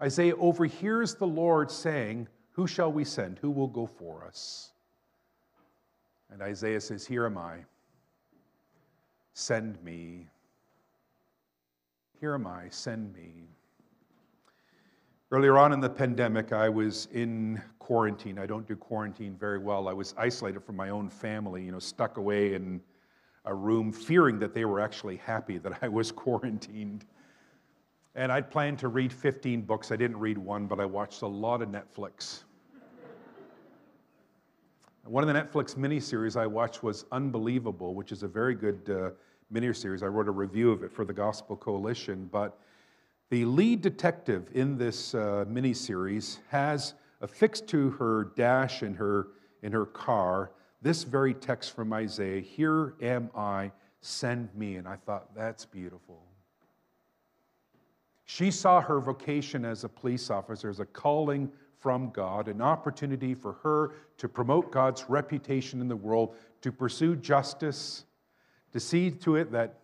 Isaiah 0.00 0.36
overhears 0.36 1.14
the 1.14 1.26
Lord 1.26 1.70
saying, 1.70 2.28
who 2.52 2.66
shall 2.66 2.92
we 2.92 3.04
send? 3.04 3.38
Who 3.38 3.50
will 3.50 3.66
go 3.66 3.86
for 3.86 4.24
us? 4.24 4.72
And 6.30 6.42
Isaiah 6.42 6.80
says, 6.80 7.06
Here 7.06 7.26
am 7.26 7.38
I. 7.38 7.64
Send 9.34 9.82
me. 9.82 10.28
Here 12.20 12.34
am 12.34 12.46
I. 12.46 12.68
Send 12.68 13.14
me. 13.14 13.48
Earlier 15.30 15.56
on 15.56 15.72
in 15.72 15.80
the 15.80 15.88
pandemic, 15.88 16.52
I 16.52 16.68
was 16.68 17.08
in 17.12 17.60
quarantine. 17.78 18.38
I 18.38 18.44
don't 18.44 18.68
do 18.68 18.76
quarantine 18.76 19.34
very 19.34 19.58
well. 19.58 19.88
I 19.88 19.94
was 19.94 20.14
isolated 20.18 20.62
from 20.62 20.76
my 20.76 20.90
own 20.90 21.08
family, 21.08 21.64
you 21.64 21.72
know, 21.72 21.78
stuck 21.78 22.18
away 22.18 22.54
in 22.54 22.82
a 23.46 23.54
room, 23.54 23.90
fearing 23.92 24.38
that 24.40 24.52
they 24.52 24.66
were 24.66 24.78
actually 24.78 25.16
happy 25.16 25.56
that 25.56 25.78
I 25.82 25.88
was 25.88 26.12
quarantined. 26.22 27.06
And 28.14 28.30
I'd 28.30 28.50
planned 28.50 28.78
to 28.80 28.88
read 28.88 29.12
15 29.12 29.62
books. 29.62 29.90
I 29.90 29.96
didn't 29.96 30.18
read 30.18 30.36
one, 30.36 30.66
but 30.66 30.80
I 30.80 30.84
watched 30.84 31.22
a 31.22 31.26
lot 31.26 31.62
of 31.62 31.68
Netflix. 31.68 32.42
one 35.04 35.26
of 35.26 35.34
the 35.34 35.40
Netflix 35.40 35.76
miniseries 35.76 36.36
I 36.36 36.46
watched 36.46 36.82
was 36.82 37.04
Unbelievable, 37.10 37.94
which 37.94 38.12
is 38.12 38.22
a 38.22 38.28
very 38.28 38.54
good 38.54 38.90
uh, 38.90 39.10
miniseries. 39.52 40.02
I 40.02 40.06
wrote 40.06 40.28
a 40.28 40.32
review 40.32 40.70
of 40.70 40.82
it 40.82 40.92
for 40.92 41.04
the 41.04 41.12
Gospel 41.12 41.56
Coalition. 41.56 42.28
But 42.30 42.58
the 43.30 43.44
lead 43.46 43.80
detective 43.80 44.48
in 44.52 44.76
this 44.76 45.14
uh, 45.14 45.46
miniseries 45.48 46.38
has 46.48 46.94
affixed 47.22 47.66
to 47.68 47.90
her 47.92 48.32
dash 48.36 48.82
in 48.82 48.94
her, 48.94 49.28
in 49.62 49.72
her 49.72 49.86
car 49.86 50.52
this 50.82 51.04
very 51.04 51.32
text 51.32 51.76
from 51.76 51.92
Isaiah 51.92 52.40
Here 52.40 52.94
am 53.00 53.30
I, 53.36 53.70
send 54.00 54.52
me. 54.54 54.76
And 54.76 54.88
I 54.88 54.96
thought, 54.96 55.32
that's 55.34 55.64
beautiful. 55.64 56.24
She 58.34 58.50
saw 58.50 58.80
her 58.80 58.98
vocation 58.98 59.66
as 59.66 59.84
a 59.84 59.90
police 59.90 60.30
officer 60.30 60.70
as 60.70 60.80
a 60.80 60.86
calling 60.86 61.52
from 61.80 62.08
God, 62.12 62.48
an 62.48 62.62
opportunity 62.62 63.34
for 63.34 63.52
her 63.62 63.92
to 64.16 64.26
promote 64.26 64.72
God's 64.72 65.04
reputation 65.06 65.82
in 65.82 65.88
the 65.88 65.96
world, 65.96 66.34
to 66.62 66.72
pursue 66.72 67.14
justice, 67.14 68.06
to 68.72 68.80
see 68.80 69.10
to 69.10 69.36
it 69.36 69.52
that 69.52 69.80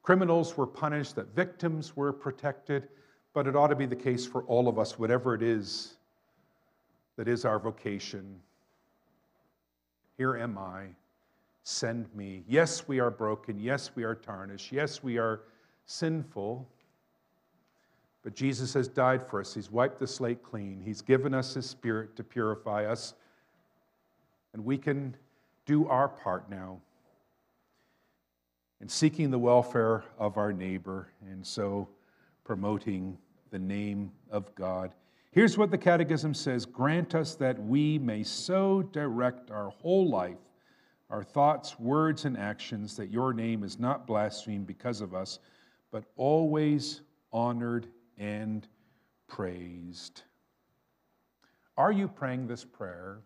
criminals 0.00 0.56
were 0.56 0.66
punished, 0.66 1.16
that 1.16 1.34
victims 1.34 1.94
were 1.94 2.14
protected. 2.14 2.88
But 3.34 3.46
it 3.46 3.54
ought 3.54 3.68
to 3.68 3.76
be 3.76 3.84
the 3.84 3.94
case 3.94 4.24
for 4.24 4.42
all 4.44 4.66
of 4.66 4.78
us, 4.78 4.98
whatever 4.98 5.34
it 5.34 5.42
is 5.42 5.98
that 7.16 7.28
is 7.28 7.44
our 7.44 7.58
vocation. 7.58 8.40
Here 10.16 10.38
am 10.38 10.56
I, 10.56 10.86
send 11.62 12.08
me. 12.14 12.42
Yes, 12.48 12.88
we 12.88 13.00
are 13.00 13.10
broken. 13.10 13.60
Yes, 13.60 13.90
we 13.94 14.04
are 14.04 14.14
tarnished. 14.14 14.72
Yes, 14.72 15.02
we 15.02 15.18
are 15.18 15.42
sinful. 15.84 16.66
But 18.22 18.34
Jesus 18.34 18.74
has 18.74 18.88
died 18.88 19.26
for 19.26 19.40
us. 19.40 19.54
He's 19.54 19.70
wiped 19.70 19.98
the 19.98 20.06
slate 20.06 20.42
clean. 20.42 20.82
He's 20.84 21.00
given 21.00 21.32
us 21.32 21.54
His 21.54 21.68
Spirit 21.68 22.16
to 22.16 22.24
purify 22.24 22.84
us. 22.84 23.14
And 24.52 24.64
we 24.64 24.76
can 24.76 25.16
do 25.64 25.86
our 25.88 26.08
part 26.08 26.50
now 26.50 26.80
in 28.80 28.88
seeking 28.88 29.30
the 29.30 29.38
welfare 29.38 30.04
of 30.18 30.36
our 30.36 30.52
neighbor 30.52 31.08
and 31.30 31.46
so 31.46 31.88
promoting 32.44 33.16
the 33.50 33.58
name 33.58 34.10
of 34.30 34.54
God. 34.54 34.92
Here's 35.32 35.56
what 35.56 35.70
the 35.70 35.78
Catechism 35.78 36.34
says 36.34 36.66
Grant 36.66 37.14
us 37.14 37.34
that 37.36 37.58
we 37.62 37.98
may 37.98 38.22
so 38.22 38.82
direct 38.82 39.50
our 39.50 39.70
whole 39.70 40.08
life, 40.08 40.38
our 41.08 41.22
thoughts, 41.22 41.78
words, 41.78 42.24
and 42.24 42.36
actions, 42.36 42.96
that 42.96 43.10
your 43.10 43.32
name 43.32 43.62
is 43.62 43.78
not 43.78 44.06
blasphemed 44.06 44.66
because 44.66 45.00
of 45.00 45.14
us, 45.14 45.38
but 45.92 46.04
always 46.16 47.02
honored 47.32 47.86
and 48.20 48.68
praised. 49.26 50.22
Are 51.76 51.90
you 51.90 52.06
praying 52.06 52.46
this 52.46 52.64
prayer? 52.64 53.18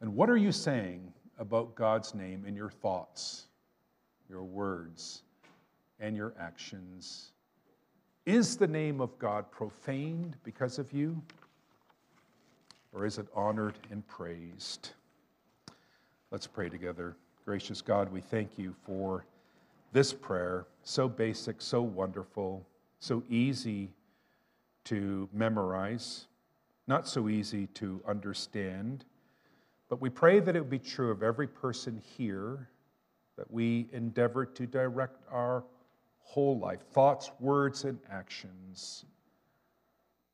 And 0.00 0.16
what 0.16 0.30
are 0.30 0.36
you 0.36 0.50
saying 0.50 1.12
about 1.38 1.74
God's 1.74 2.14
name 2.14 2.44
in 2.46 2.56
your 2.56 2.70
thoughts, 2.70 3.46
your 4.28 4.42
words, 4.42 5.22
and 6.00 6.16
your 6.16 6.34
actions? 6.40 7.32
Is 8.26 8.56
the 8.56 8.66
name 8.66 9.00
of 9.02 9.18
God 9.18 9.50
profaned 9.50 10.36
because 10.42 10.78
of 10.78 10.92
you? 10.92 11.22
Or 12.92 13.04
is 13.04 13.18
it 13.18 13.26
honored 13.34 13.74
and 13.90 14.06
praised? 14.08 14.90
Let's 16.30 16.46
pray 16.46 16.70
together. 16.70 17.16
Gracious 17.44 17.82
God, 17.82 18.10
we 18.10 18.22
thank 18.22 18.58
you 18.58 18.74
for 18.86 19.26
this 19.92 20.12
prayer, 20.12 20.64
so 20.84 21.08
basic, 21.08 21.60
so 21.60 21.82
wonderful, 21.82 22.66
so 23.00 23.22
easy 23.28 23.90
to 24.84 25.28
memorize, 25.32 26.26
not 26.86 27.08
so 27.08 27.28
easy 27.28 27.66
to 27.68 28.00
understand. 28.06 29.04
But 29.88 30.00
we 30.00 30.10
pray 30.10 30.40
that 30.40 30.54
it 30.54 30.60
would 30.60 30.70
be 30.70 30.78
true 30.78 31.10
of 31.10 31.22
every 31.22 31.46
person 31.46 32.00
here 32.16 32.68
that 33.36 33.50
we 33.50 33.88
endeavor 33.92 34.46
to 34.46 34.66
direct 34.66 35.22
our 35.30 35.64
whole 36.20 36.58
life, 36.58 36.80
thoughts, 36.92 37.30
words, 37.40 37.84
and 37.84 37.98
actions, 38.10 39.04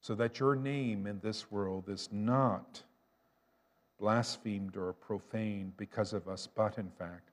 so 0.01 0.15
that 0.15 0.39
your 0.39 0.55
name 0.55 1.07
in 1.07 1.21
this 1.21 1.51
world 1.51 1.89
is 1.89 2.09
not 2.13 2.83
blasphemed 3.99 4.77
or 4.77 4.95
profaned 4.95 5.77
because 5.77 6.13
of 6.13 6.27
us, 6.27 6.47
but 6.47 6.79
in 6.79 6.91
fact, 6.91 7.30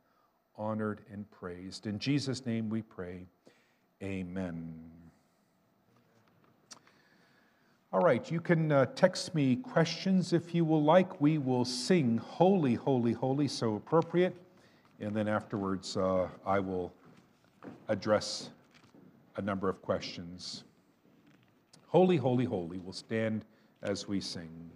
honored 0.57 1.01
and 1.11 1.29
praised. 1.31 1.87
In 1.87 1.99
Jesus' 1.99 2.45
name 2.45 2.69
we 2.69 2.81
pray. 2.81 3.25
Amen. 4.03 4.73
All 7.93 8.01
right, 8.01 8.29
you 8.29 8.41
can 8.41 8.71
uh, 8.71 8.85
text 8.95 9.33
me 9.33 9.55
questions 9.55 10.33
if 10.33 10.53
you 10.53 10.65
will 10.65 10.83
like. 10.83 11.21
We 11.21 11.37
will 11.37 11.63
sing 11.63 12.17
Holy, 12.17 12.73
Holy, 12.73 13.13
Holy, 13.13 13.47
so 13.47 13.75
appropriate. 13.75 14.35
And 14.99 15.15
then 15.15 15.27
afterwards, 15.27 15.95
uh, 15.95 16.27
I 16.45 16.59
will 16.59 16.91
address 17.87 18.49
a 19.37 19.41
number 19.41 19.69
of 19.69 19.81
questions. 19.81 20.63
Holy, 21.87 22.17
holy, 22.17 22.45
holy. 22.45 22.79
We'll 22.79 22.93
stand 22.93 23.45
as 23.83 24.07
we 24.07 24.19
sing. 24.19 24.69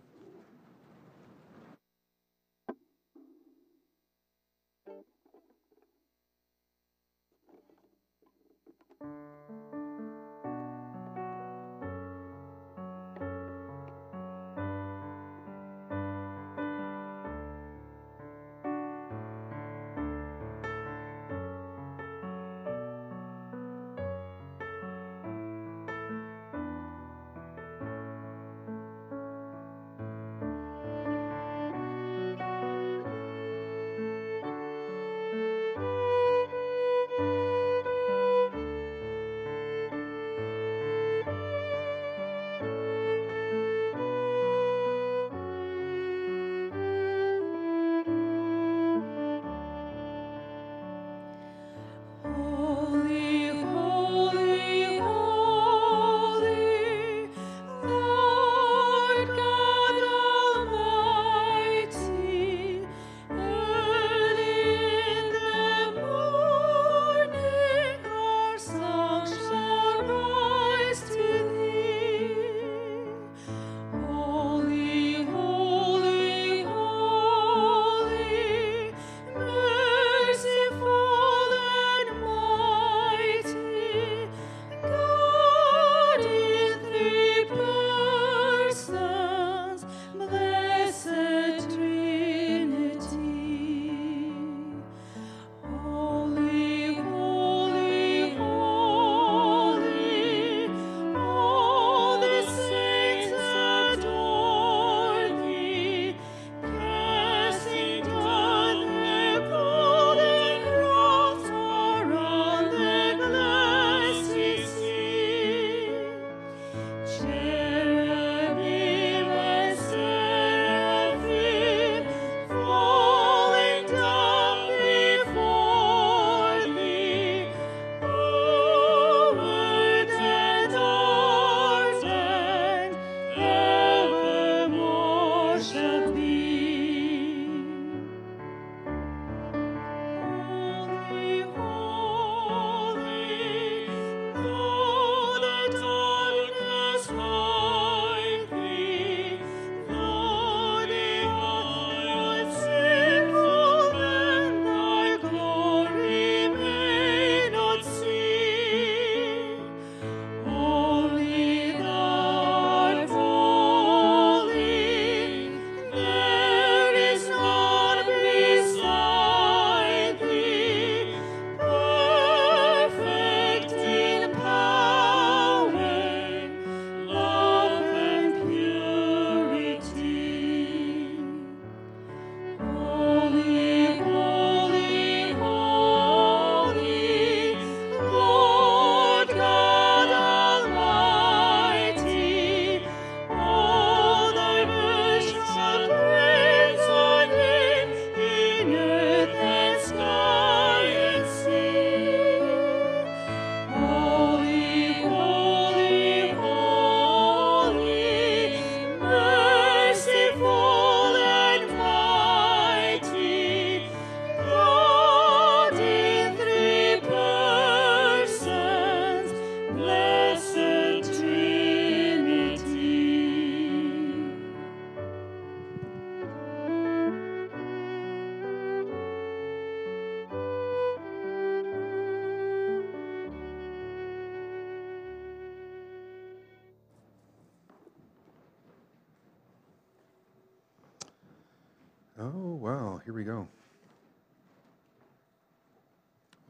Oh, 242.22 242.54
wow, 242.54 243.02
here 243.04 243.16
we 243.16 243.24
go. 243.24 243.48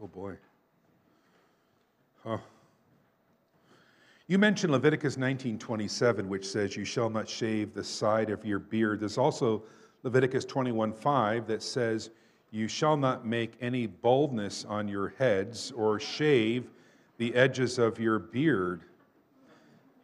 Oh 0.02 0.08
boy. 0.08 0.36
Huh. 2.26 2.40
You 4.28 4.38
mentioned 4.38 4.74
Leviticus 4.74 5.16
19:27, 5.16 6.28
which 6.28 6.46
says, 6.46 6.76
"You 6.76 6.84
shall 6.84 7.10
not 7.10 7.30
shave 7.30 7.74
the 7.74 7.84
side 7.84 8.30
of 8.30 8.44
your 8.44 8.60
beard." 8.60 9.00
There's 9.00 9.18
also 9.18 9.64
Leviticus 10.04 10.44
21:5 10.46 11.48
that 11.48 11.64
says, 11.64 12.10
"You 12.50 12.68
shall 12.68 12.98
not 12.98 13.26
make 13.26 13.56
any 13.62 13.88
baldness 13.88 14.66
on 14.66 14.90
your 14.90 15.10
heads 15.10 15.72
or 15.72 16.02
shave 16.02 16.70
the 17.18 17.34
edges 17.34 17.80
of 17.80 17.98
your 17.98 18.20
beard." 18.20 18.84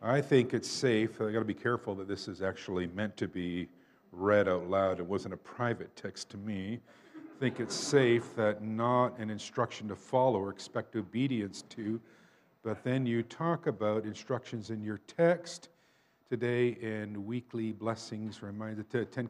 I 0.01 0.21
think 0.21 0.53
it's 0.53 0.69
safe. 0.69 1.19
I 1.19 1.31
got 1.33 1.39
to 1.39 1.45
be 1.45 1.53
careful 1.53 1.93
that 1.95 2.07
this 2.07 2.29
is 2.29 2.41
actually 2.41 2.87
meant 2.87 3.17
to 3.17 3.27
be 3.27 3.67
read 4.11 4.47
out 4.47 4.69
loud. 4.69 4.99
It 4.99 5.05
wasn't 5.05 5.33
a 5.33 5.37
private 5.37 5.95
text 5.95 6.29
to 6.31 6.37
me. 6.37 6.79
I 7.15 7.39
think 7.39 7.59
it's 7.59 7.75
safe 7.75 8.35
that 8.35 8.63
not 8.63 9.17
an 9.19 9.29
instruction 9.29 9.87
to 9.89 9.95
follow 9.95 10.39
or 10.39 10.49
expect 10.49 10.95
obedience 10.95 11.61
to, 11.69 12.01
but 12.63 12.83
then 12.83 13.05
you 13.05 13.21
talk 13.21 13.67
about 13.67 14.05
instructions 14.05 14.71
in 14.71 14.81
your 14.81 14.99
text 15.07 15.69
today 16.29 16.77
and 16.81 17.15
weekly 17.15 17.71
blessings. 17.71 18.41
Remind 18.41 18.77
the 18.77 19.05
ten, 19.05 19.29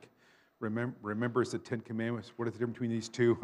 remember, 0.59 0.95
remembers 1.01 1.51
the 1.51 1.59
Ten 1.59 1.81
Commandments. 1.81 2.31
What 2.37 2.47
is 2.47 2.53
the 2.53 2.59
difference 2.59 2.75
between 2.75 2.91
these 2.91 3.09
two? 3.09 3.37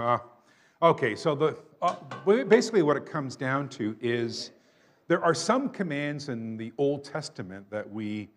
Okay, 0.82 1.16
so 1.16 1.36
the 1.36 1.58
uh, 1.82 1.96
basically 2.26 2.82
what 2.82 2.98
it 2.98 3.06
comes 3.06 3.36
down 3.36 3.70
to 3.70 3.96
is 4.02 4.52
there 5.08 5.24
are 5.24 5.34
some 5.34 5.70
commands 5.70 6.30
in 6.30 6.58
the 6.58 6.72
Old 6.78 7.04
Testament 7.04 7.70
that 7.70 7.90
we 7.90 8.30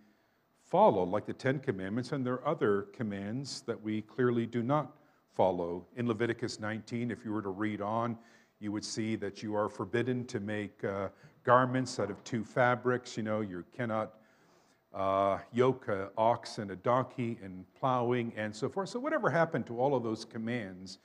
follow, 0.66 1.04
like 1.04 1.26
the 1.26 1.32
Ten 1.32 1.60
Commandments, 1.60 2.12
and 2.12 2.26
there 2.26 2.34
are 2.34 2.48
other 2.48 2.82
commands 2.92 3.62
that 3.62 3.80
we 3.80 4.02
clearly 4.02 4.46
do 4.46 4.62
not 4.62 4.96
follow. 5.32 5.86
In 5.96 6.08
Leviticus 6.08 6.58
19, 6.58 7.10
if 7.10 7.24
you 7.24 7.32
were 7.32 7.42
to 7.42 7.50
read 7.50 7.80
on, 7.80 8.18
you 8.58 8.72
would 8.72 8.84
see 8.84 9.16
that 9.16 9.42
you 9.42 9.54
are 9.54 9.68
forbidden 9.68 10.24
to 10.26 10.40
make 10.40 10.82
uh, 10.82 11.08
garments 11.44 12.00
out 12.00 12.10
of 12.10 12.22
two 12.24 12.42
fabrics. 12.42 13.16
You 13.16 13.22
know, 13.22 13.42
you 13.42 13.64
cannot 13.76 14.14
uh, 14.92 15.38
yoke 15.52 15.88
an 15.88 16.08
ox 16.16 16.58
and 16.58 16.70
a 16.70 16.76
donkey 16.76 17.38
and 17.42 17.64
plowing 17.78 18.32
and 18.36 18.54
so 18.54 18.68
forth. 18.68 18.88
So, 18.88 18.98
whatever 18.98 19.30
happened 19.30 19.66
to 19.66 19.78
all 19.78 19.94
of 19.94 20.02
those 20.02 20.24
commands? 20.24 20.98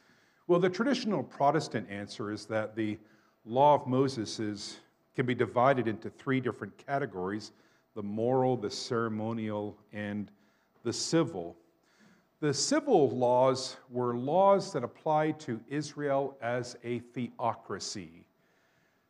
Well, 0.48 0.60
the 0.60 0.70
traditional 0.70 1.24
Protestant 1.24 1.90
answer 1.90 2.32
is 2.32 2.46
that 2.46 2.76
the 2.76 2.98
law 3.46 3.76
of 3.76 3.86
Moses 3.86 4.40
is, 4.40 4.80
can 5.16 5.26
be 5.26 5.36
divided 5.36 5.88
into 5.88 6.10
three 6.10 6.40
different 6.40 6.76
categories 6.78 7.52
the 7.96 8.04
moral, 8.04 8.58
the 8.58 8.70
ceremonial, 8.70 9.78
and 9.94 10.32
the 10.84 10.94
civil. 10.94 11.56
The 12.40 12.54
civil 12.54 13.10
laws 13.10 13.78
were 13.90 14.16
laws 14.16 14.74
that 14.74 14.84
applied 14.84 15.40
to 15.42 15.60
Israel 15.70 16.36
as 16.42 16.76
a 16.84 17.00
theocracy. 17.00 18.26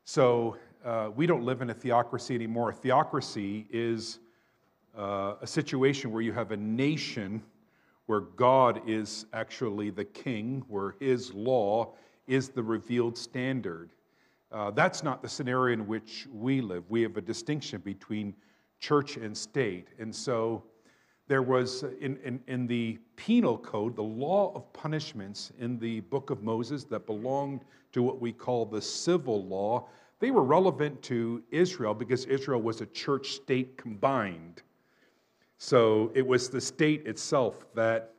So 0.03 0.57
uh, 0.83 1.11
we 1.15 1.25
don't 1.27 1.43
live 1.43 1.61
in 1.61 1.69
a 1.69 1.73
theocracy 1.73 2.35
anymore. 2.35 2.71
A 2.71 2.73
theocracy 2.73 3.67
is 3.69 4.19
uh, 4.97 5.35
a 5.41 5.47
situation 5.47 6.11
where 6.11 6.21
you 6.21 6.33
have 6.33 6.51
a 6.51 6.57
nation 6.57 7.41
where 8.07 8.19
God 8.19 8.81
is 8.85 9.25
actually 9.31 9.91
the 9.91 10.03
king, 10.03 10.65
where 10.67 10.95
his 10.99 11.33
law 11.33 11.93
is 12.27 12.49
the 12.49 12.61
revealed 12.61 13.17
standard. 13.17 13.91
Uh, 14.51 14.71
that's 14.71 15.03
not 15.03 15.21
the 15.21 15.29
scenario 15.29 15.73
in 15.73 15.87
which 15.87 16.27
we 16.33 16.59
live. 16.59 16.83
We 16.89 17.01
have 17.03 17.15
a 17.15 17.21
distinction 17.21 17.79
between 17.79 18.33
church 18.81 19.15
and 19.15 19.37
state. 19.37 19.87
And 19.99 20.13
so 20.13 20.63
there 21.27 21.43
was, 21.43 21.83
in, 22.01 22.17
in, 22.25 22.41
in, 22.47 22.67
the 22.67 22.97
penal 23.15 23.57
code, 23.57 23.95
the 23.95 24.03
law 24.03 24.51
of 24.53 24.73
punishments 24.73 25.53
in 25.59 25.79
the 25.79 26.01
book 26.01 26.29
of 26.29 26.43
Moses 26.43 26.83
that 26.85 27.05
belonged 27.05 27.61
to 27.93 28.03
what 28.03 28.19
we 28.19 28.33
call 28.33 28.65
the 28.65 28.81
civil 28.81 29.45
law. 29.45 29.87
They 30.19 30.31
were 30.31 30.43
relevant 30.43 31.01
to 31.03 31.41
Israel 31.51 31.93
because 31.93 32.25
Israel 32.25 32.61
was 32.61 32.81
a 32.81 32.87
church 32.87 33.31
state 33.33 33.77
combined. 33.77 34.63
So 35.57 36.11
it 36.15 36.25
was 36.25 36.49
the 36.49 36.59
state 36.59 37.05
itself 37.05 37.67
that 37.75 38.15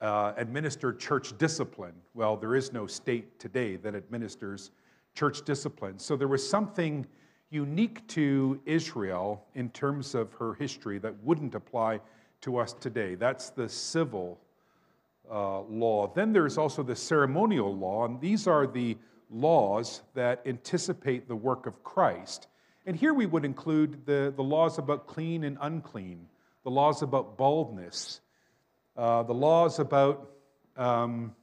uh, 0.00 0.32
administered 0.36 0.98
church 0.98 1.38
discipline. 1.38 1.94
Well, 2.12 2.36
there 2.36 2.54
is 2.56 2.72
no 2.72 2.86
state 2.86 3.38
today 3.38 3.76
that 3.76 3.94
administers 3.94 4.72
church 5.14 5.42
discipline. 5.44 5.98
So 5.98 6.16
there 6.16 6.28
was 6.28 6.46
something 6.46 7.06
unique 7.50 8.06
to 8.08 8.60
Israel 8.66 9.44
in 9.54 9.70
terms 9.70 10.14
of 10.14 10.32
her 10.34 10.54
history 10.54 10.98
that 10.98 11.14
wouldn't 11.22 11.54
apply 11.54 12.00
to 12.40 12.58
us 12.58 12.72
today. 12.72 13.14
That's 13.14 13.50
the 13.50 13.68
civil 13.68 14.38
uh, 15.30 15.60
law. 15.62 16.12
Then 16.14 16.32
there's 16.32 16.58
also 16.58 16.82
the 16.82 16.96
ceremonial 16.96 17.74
law, 17.76 18.04
and 18.04 18.20
these 18.20 18.46
are 18.46 18.66
the 18.66 18.96
laws 19.30 20.02
that 20.14 20.42
anticipate 20.46 21.28
the 21.28 21.36
work 21.36 21.66
of 21.66 21.82
Christ. 21.82 22.46
And 22.84 22.96
here 22.96 23.14
we 23.14 23.26
would 23.26 23.44
include 23.44 24.06
the, 24.06 24.32
the 24.34 24.42
laws 24.42 24.78
about 24.78 25.06
clean 25.06 25.44
and 25.44 25.58
unclean, 25.60 26.28
the 26.62 26.70
laws 26.70 27.02
about 27.02 27.36
baldness, 27.36 28.20
uh, 28.96 29.22
the 29.24 29.34
laws 29.34 29.78
about 29.78 30.30
um, 30.76 31.34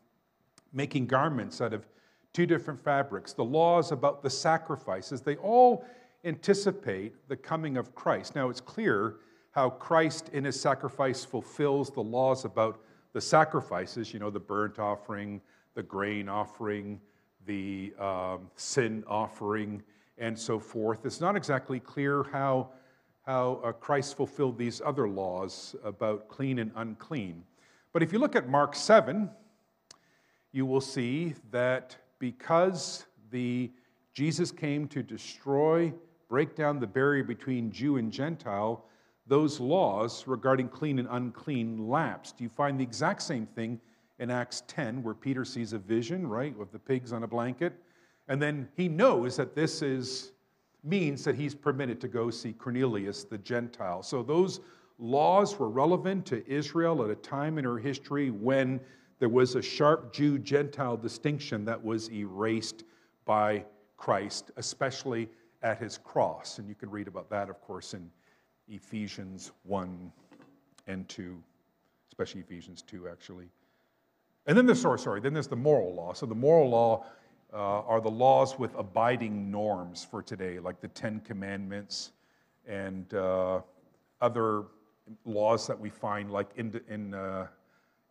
making 0.72 1.08
garments 1.08 1.60
out 1.60 1.74
of 1.74 1.86
two 2.34 2.46
different 2.46 2.84
fabrics, 2.84 3.34
the 3.34 3.44
laws 3.44 3.92
about 3.92 4.24
the 4.24 4.30
sacrifices, 4.30 5.22
they 5.22 5.36
all 5.38 5.86
anticipate 6.26 7.28
the 7.28 7.36
coming 7.36 7.78
of 7.78 7.94
Christ. 7.94 8.36
Now, 8.36 8.50
it's 8.50 8.62
clear 8.62 9.18
how 9.52 9.70
Christ 9.70 10.30
in 10.34 10.44
his 10.44 10.60
sacrifice 10.60 11.24
fulfills 11.24 11.92
the 11.92 12.02
laws 12.02 12.44
about 12.44 12.82
the 13.14 13.22
sacrifices, 13.22 14.14
you 14.14 14.20
know, 14.20 14.32
the 14.32 14.40
burnt 14.40 14.80
offering, 14.80 15.42
the 15.76 15.84
grain 15.84 16.28
offering, 16.28 17.00
the 17.46 17.94
um, 18.00 18.50
sin 18.56 19.04
offering, 19.08 19.84
and 20.18 20.38
so 20.38 20.58
forth. 20.60 21.06
It's 21.06 21.22
not 21.22 21.36
exactly 21.36 21.80
clear 21.80 22.24
how, 22.32 22.70
how 23.26 23.62
uh, 23.64 23.72
Christ 23.74 24.18
fulfilled 24.18 24.58
these 24.58 24.82
other 24.84 25.08
laws 25.08 25.76
about 25.84 26.30
clean 26.30 26.60
and 26.60 26.72
unclean. 26.76 27.44
But 27.92 28.02
if 28.02 28.12
you 28.12 28.18
look 28.18 28.36
at 28.36 28.50
Mark 28.50 28.76
7, 28.76 29.30
you 30.52 30.66
will 30.66 30.82
see 30.82 31.36
that 31.52 31.98
because 32.24 33.04
the 33.32 33.70
Jesus 34.14 34.50
came 34.50 34.88
to 34.88 35.04
destroy, 35.04 35.92
break 36.30 36.56
down 36.56 36.80
the 36.80 36.88
barrier 36.88 37.26
between 37.26 37.70
Jew 37.70 37.98
and 37.98 38.10
Gentile, 38.10 38.86
those 39.28 39.60
laws 39.60 40.26
regarding 40.26 40.70
clean 40.70 41.00
and 41.00 41.08
unclean 41.12 41.90
lapsed. 41.90 42.40
You 42.40 42.48
find 42.48 42.80
the 42.80 42.84
exact 42.84 43.24
same 43.24 43.46
thing 43.46 43.78
in 44.20 44.32
Acts 44.32 44.64
10, 44.68 45.04
where 45.04 45.14
Peter 45.14 45.44
sees 45.44 45.74
a 45.74 45.78
vision, 45.78 46.26
right, 46.26 46.58
of 46.62 46.72
the 46.72 46.80
pigs 46.80 47.12
on 47.12 47.24
a 47.24 47.28
blanket. 47.28 47.74
And 48.30 48.42
then 48.42 48.70
he 48.78 48.88
knows 48.88 49.36
that 49.36 49.54
this 49.54 49.82
is 49.82 50.32
means 50.82 51.26
that 51.26 51.36
he's 51.36 51.54
permitted 51.54 52.00
to 52.00 52.08
go 52.08 52.30
see 52.30 52.54
Cornelius 52.54 53.26
the 53.26 53.38
Gentile. 53.38 54.02
So 54.02 54.24
those 54.24 54.62
laws 54.98 55.60
were 55.60 55.70
relevant 55.70 56.26
to 56.28 56.50
Israel 56.50 57.04
at 57.04 57.10
a 57.10 57.16
time 57.16 57.58
in 57.58 57.66
her 57.66 57.80
history 57.80 58.30
when 58.30 58.80
there 59.20 59.30
was 59.30 59.56
a 59.56 59.62
sharp 59.62 60.14
Jew 60.14 60.38
Gentile 60.38 60.98
distinction 60.98 61.66
that 61.66 61.84
was 61.84 62.10
erased 62.12 62.84
by 63.26 63.66
Christ, 63.98 64.52
especially 64.58 65.30
at 65.62 65.78
his 65.78 65.98
cross. 65.98 66.60
And 66.60 66.68
you 66.68 66.76
can 66.76 66.90
read 66.90 67.08
about 67.08 67.30
that, 67.30 67.50
of 67.50 67.62
course, 67.62 67.94
in 67.94 68.10
Ephesians 68.68 69.52
1 69.64 70.12
and 70.88 71.08
2, 71.08 71.42
especially 72.10 72.42
Ephesians 72.42 72.82
2, 72.82 73.08
actually. 73.08 73.48
And 74.46 74.58
then 74.58 74.66
there's, 74.66 74.82
sorry, 74.82 75.00
sorry, 75.00 75.22
then 75.22 75.34
there's 75.34 75.48
the 75.48 75.56
moral 75.56 75.94
law. 75.94 76.14
So 76.14 76.26
the 76.26 76.36
moral 76.36 76.70
law 76.70 77.06
uh, 77.54 77.58
are 77.58 78.02
the 78.02 78.12
laws 78.12 78.60
with 78.60 78.74
abiding 78.76 79.50
norms 79.50 80.06
for 80.10 80.22
today, 80.22 80.60
like 80.60 80.82
the 80.82 80.90
Ten 80.90 81.22
Commandments 81.22 82.12
and 82.68 83.14
uh, 83.14 83.62
other 84.22 84.64
laws 85.26 85.68
that 85.68 85.80
we 85.80 85.90
find, 85.90 86.32
like 86.32 86.50
in, 86.58 86.82
in 86.90 87.14
uh, 87.14 87.48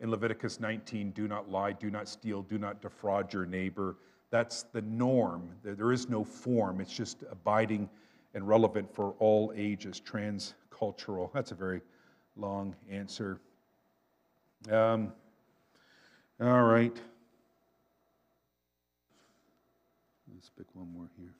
in 0.03 0.11
Leviticus 0.11 0.59
19 0.59 1.11
do 1.11 1.29
not 1.29 1.49
lie, 1.49 1.71
do 1.71 1.89
not 1.89 2.09
steal, 2.09 2.41
do 2.43 2.57
not 2.57 2.81
defraud 2.81 3.31
your 3.31 3.45
neighbor. 3.45 3.95
That's 4.31 4.63
the 4.73 4.81
norm. 4.81 5.49
There 5.63 5.93
is 5.93 6.09
no 6.09 6.25
form, 6.25 6.81
it's 6.81 6.93
just 6.93 7.23
abiding 7.31 7.89
and 8.35 8.45
relevant 8.45 8.93
for 8.93 9.15
all 9.19 9.53
ages, 9.55 10.01
transcultural. 10.05 11.31
That's 11.33 11.51
a 11.51 11.55
very 11.55 11.81
long 12.35 12.75
answer. 12.91 13.39
Um, 14.69 15.13
all 16.41 16.63
right. 16.63 16.95
Let's 20.33 20.49
pick 20.49 20.67
one 20.73 20.91
more 20.91 21.09
here. 21.17 21.33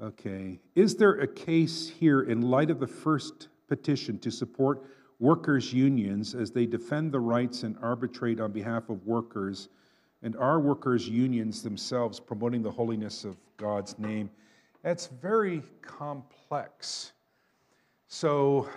Okay. 0.00 0.60
Is 0.74 0.96
there 0.96 1.20
a 1.20 1.26
case 1.26 1.88
here 1.88 2.22
in 2.22 2.40
light 2.40 2.70
of 2.70 2.80
the 2.80 2.86
first 2.86 3.48
petition 3.68 4.18
to 4.20 4.30
support 4.30 4.82
workers' 5.18 5.72
unions 5.72 6.34
as 6.34 6.50
they 6.50 6.66
defend 6.66 7.12
the 7.12 7.20
rights 7.20 7.62
and 7.62 7.76
arbitrate 7.82 8.40
on 8.40 8.52
behalf 8.52 8.88
of 8.88 9.04
workers, 9.06 9.68
and 10.22 10.36
our 10.36 10.60
workers' 10.60 11.08
unions 11.08 11.62
themselves 11.62 12.20
promoting 12.20 12.62
the 12.62 12.70
holiness 12.70 13.24
of 13.24 13.36
God's 13.56 13.98
name. 13.98 14.30
That's 14.82 15.06
very 15.06 15.62
complex. 15.82 17.12
So, 18.06 18.68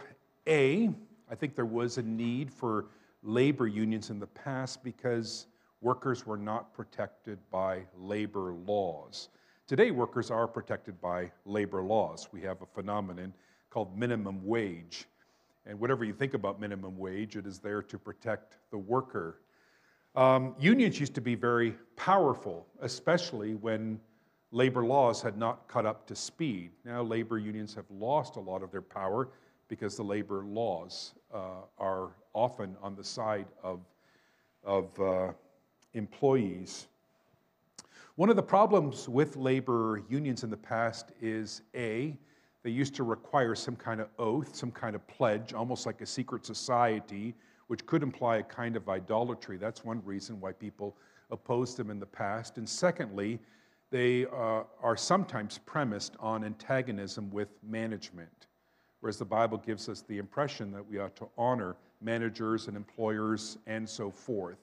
A, 0.48 0.90
I 1.30 1.36
think 1.36 1.56
there 1.56 1.66
was 1.66 1.98
a 1.98 2.04
need 2.04 2.52
for 2.52 2.88
labor 3.24 3.68
unions 3.68 4.10
in 4.10 4.20
the 4.20 4.28
past 4.28 4.84
because 4.84 5.48
workers 5.80 6.26
were 6.26 6.38
not 6.38 6.74
protected 6.74 7.40
by 7.50 7.84
labor 7.98 8.54
laws. 8.66 9.30
Today, 9.68 9.92
workers 9.92 10.32
are 10.32 10.48
protected 10.48 11.00
by 11.00 11.32
labor 11.46 11.82
laws. 11.82 12.28
We 12.32 12.42
have 12.42 12.62
a 12.62 12.66
phenomenon 12.66 13.34
called 13.70 13.98
minimum 13.98 14.46
wage. 14.46 15.06
And 15.66 15.80
whatever 15.80 16.04
you 16.04 16.14
think 16.14 16.34
about 16.34 16.60
minimum 16.60 16.98
wage, 16.98 17.36
it 17.36 17.46
is 17.46 17.60
there 17.60 17.82
to 17.84 18.00
protect 18.00 18.58
the 18.72 18.78
worker. 18.78 19.42
Um, 20.16 20.56
unions 20.60 21.00
used 21.00 21.16
to 21.16 21.22
be 21.22 21.36
very 21.36 21.76
powerful, 21.96 22.68
especially 22.82 23.54
when 23.56 24.00
labor 24.52 24.84
laws 24.84 25.22
had 25.22 25.38
not 25.38 25.68
caught 25.68 25.86
up 25.86 26.06
to 26.08 26.16
speed. 26.16 26.72
Now, 26.84 27.02
labor 27.02 27.38
unions 27.38 27.74
have 27.76 27.86
lost 27.90 28.36
a 28.36 28.40
lot 28.40 28.64
of 28.64 28.72
their 28.72 28.82
power 28.82 29.30
because 29.68 29.96
the 29.96 30.04
labor 30.04 30.44
laws 30.46 31.14
uh, 31.34 31.62
are 31.78 32.10
often 32.34 32.76
on 32.82 32.96
the 32.96 33.04
side 33.04 33.48
of, 33.64 33.80
of 34.64 35.00
uh, 35.00 35.32
employees. 35.94 36.88
One 38.16 38.30
of 38.30 38.36
the 38.36 38.44
problems 38.44 39.08
with 39.08 39.38
labor 39.38 40.04
unions 40.10 40.44
in 40.44 40.50
the 40.50 40.58
past 40.58 41.14
is 41.22 41.62
A, 41.74 42.18
they 42.64 42.70
used 42.70 42.96
to 42.96 43.04
require 43.04 43.56
some 43.56 43.76
kind 43.76 44.00
of 44.02 44.08
oath, 44.20 44.56
some 44.56 44.72
kind 44.72 44.96
of 44.96 45.06
pledge, 45.08 45.54
almost 45.54 45.86
like 45.86 46.02
a 46.02 46.06
secret 46.06 46.46
society, 46.46 47.34
which 47.68 47.86
could 47.86 48.04
imply 48.04 48.38
a 48.38 48.44
kind 48.44 48.76
of 48.76 48.88
idolatry. 48.90 49.58
That's 49.58 49.84
one 49.84 50.02
reason 50.06 50.40
why 50.40 50.52
people 50.52 50.96
opposed 51.32 51.78
them 51.78 51.90
in 51.90 52.00
the 52.00 52.06
past. 52.06 52.58
And 52.58 52.68
secondly, 52.68 53.40
they 53.90 54.26
uh, 54.26 54.64
are 54.82 54.96
sometimes 54.98 55.58
premised 55.58 56.16
on 56.20 56.44
antagonism 56.44 57.32
with 57.32 57.50
management, 57.64 58.48
whereas 59.00 59.18
the 59.18 59.26
Bible 59.26 59.58
gives 59.58 59.90
us 59.90 60.02
the 60.02 60.18
impression 60.18 60.72
that 60.72 60.88
we 60.88 61.00
ought 61.00 61.16
to 61.18 61.28
honor 61.38 61.76
managers 62.02 62.68
and 62.68 62.78
employers 62.78 63.58
and 63.68 63.88
so 63.88 64.12
forth. 64.12 64.58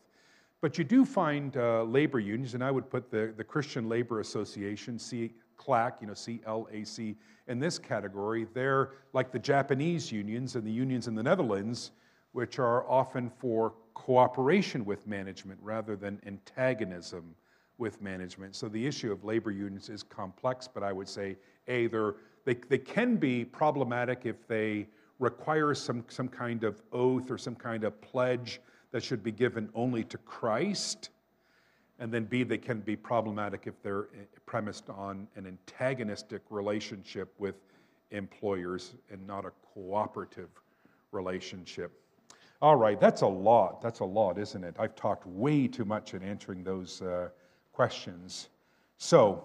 But 0.60 0.76
you 0.76 0.84
do 0.84 1.04
find 1.04 1.56
uh, 1.56 1.84
labor 1.84 2.18
unions, 2.18 2.54
and 2.54 2.64
I 2.64 2.70
would 2.70 2.90
put 2.90 3.10
the, 3.10 3.32
the 3.36 3.44
Christian 3.44 3.88
Labor 3.88 4.20
Association, 4.20 4.98
C, 4.98 5.32
CLAC, 5.58 5.98
you 6.00 6.06
know, 6.06 6.14
C-L-A-C, 6.14 7.16
in 7.48 7.58
this 7.58 7.78
category. 7.78 8.46
They're 8.54 8.92
like 9.12 9.30
the 9.30 9.38
Japanese 9.38 10.10
unions 10.10 10.54
and 10.54 10.66
the 10.66 10.70
unions 10.70 11.08
in 11.08 11.14
the 11.14 11.22
Netherlands, 11.22 11.90
which 12.32 12.58
are 12.58 12.88
often 12.88 13.30
for 13.38 13.74
cooperation 13.94 14.84
with 14.84 15.06
management 15.06 15.58
rather 15.62 15.96
than 15.96 16.20
antagonism 16.26 17.34
with 17.78 18.00
management. 18.00 18.54
So 18.56 18.68
the 18.68 18.86
issue 18.86 19.12
of 19.12 19.24
labor 19.24 19.50
unions 19.50 19.88
is 19.88 20.02
complex, 20.02 20.68
but 20.68 20.82
I 20.82 20.92
would 20.92 21.08
say, 21.08 21.36
A, 21.68 21.86
they're, 21.86 22.14
they, 22.44 22.54
they 22.68 22.78
can 22.78 23.16
be 23.16 23.44
problematic 23.44 24.22
if 24.24 24.46
they 24.46 24.88
require 25.18 25.74
some, 25.74 26.04
some 26.08 26.28
kind 26.28 26.64
of 26.64 26.82
oath 26.92 27.30
or 27.30 27.38
some 27.38 27.54
kind 27.54 27.84
of 27.84 28.00
pledge 28.00 28.60
that 28.90 29.02
should 29.02 29.22
be 29.22 29.32
given 29.32 29.68
only 29.74 30.04
to 30.04 30.18
Christ. 30.18 31.10
And 31.98 32.12
then 32.12 32.24
B, 32.24 32.44
they 32.44 32.58
can 32.58 32.80
be 32.80 32.96
problematic 32.96 33.66
if 33.66 33.82
they're 33.82 34.04
eh, 34.14 34.24
premised 34.46 34.88
on 34.88 35.26
an 35.36 35.46
antagonistic 35.46 36.42
relationship 36.50 37.34
with 37.38 37.56
employers 38.10 38.94
and 39.10 39.26
not 39.26 39.44
a 39.44 39.52
cooperative 39.74 40.50
relationship. 41.12 41.92
All 42.60 42.76
right, 42.76 42.98
that's 43.00 43.22
a 43.22 43.26
lot. 43.26 43.80
That's 43.80 44.00
a 44.00 44.04
lot, 44.04 44.38
isn't 44.38 44.64
it? 44.64 44.76
I've 44.78 44.96
talked 44.96 45.26
way 45.26 45.68
too 45.68 45.84
much 45.84 46.14
in 46.14 46.22
answering 46.22 46.64
those 46.64 47.02
uh, 47.02 47.28
questions. 47.72 48.48
So, 48.96 49.44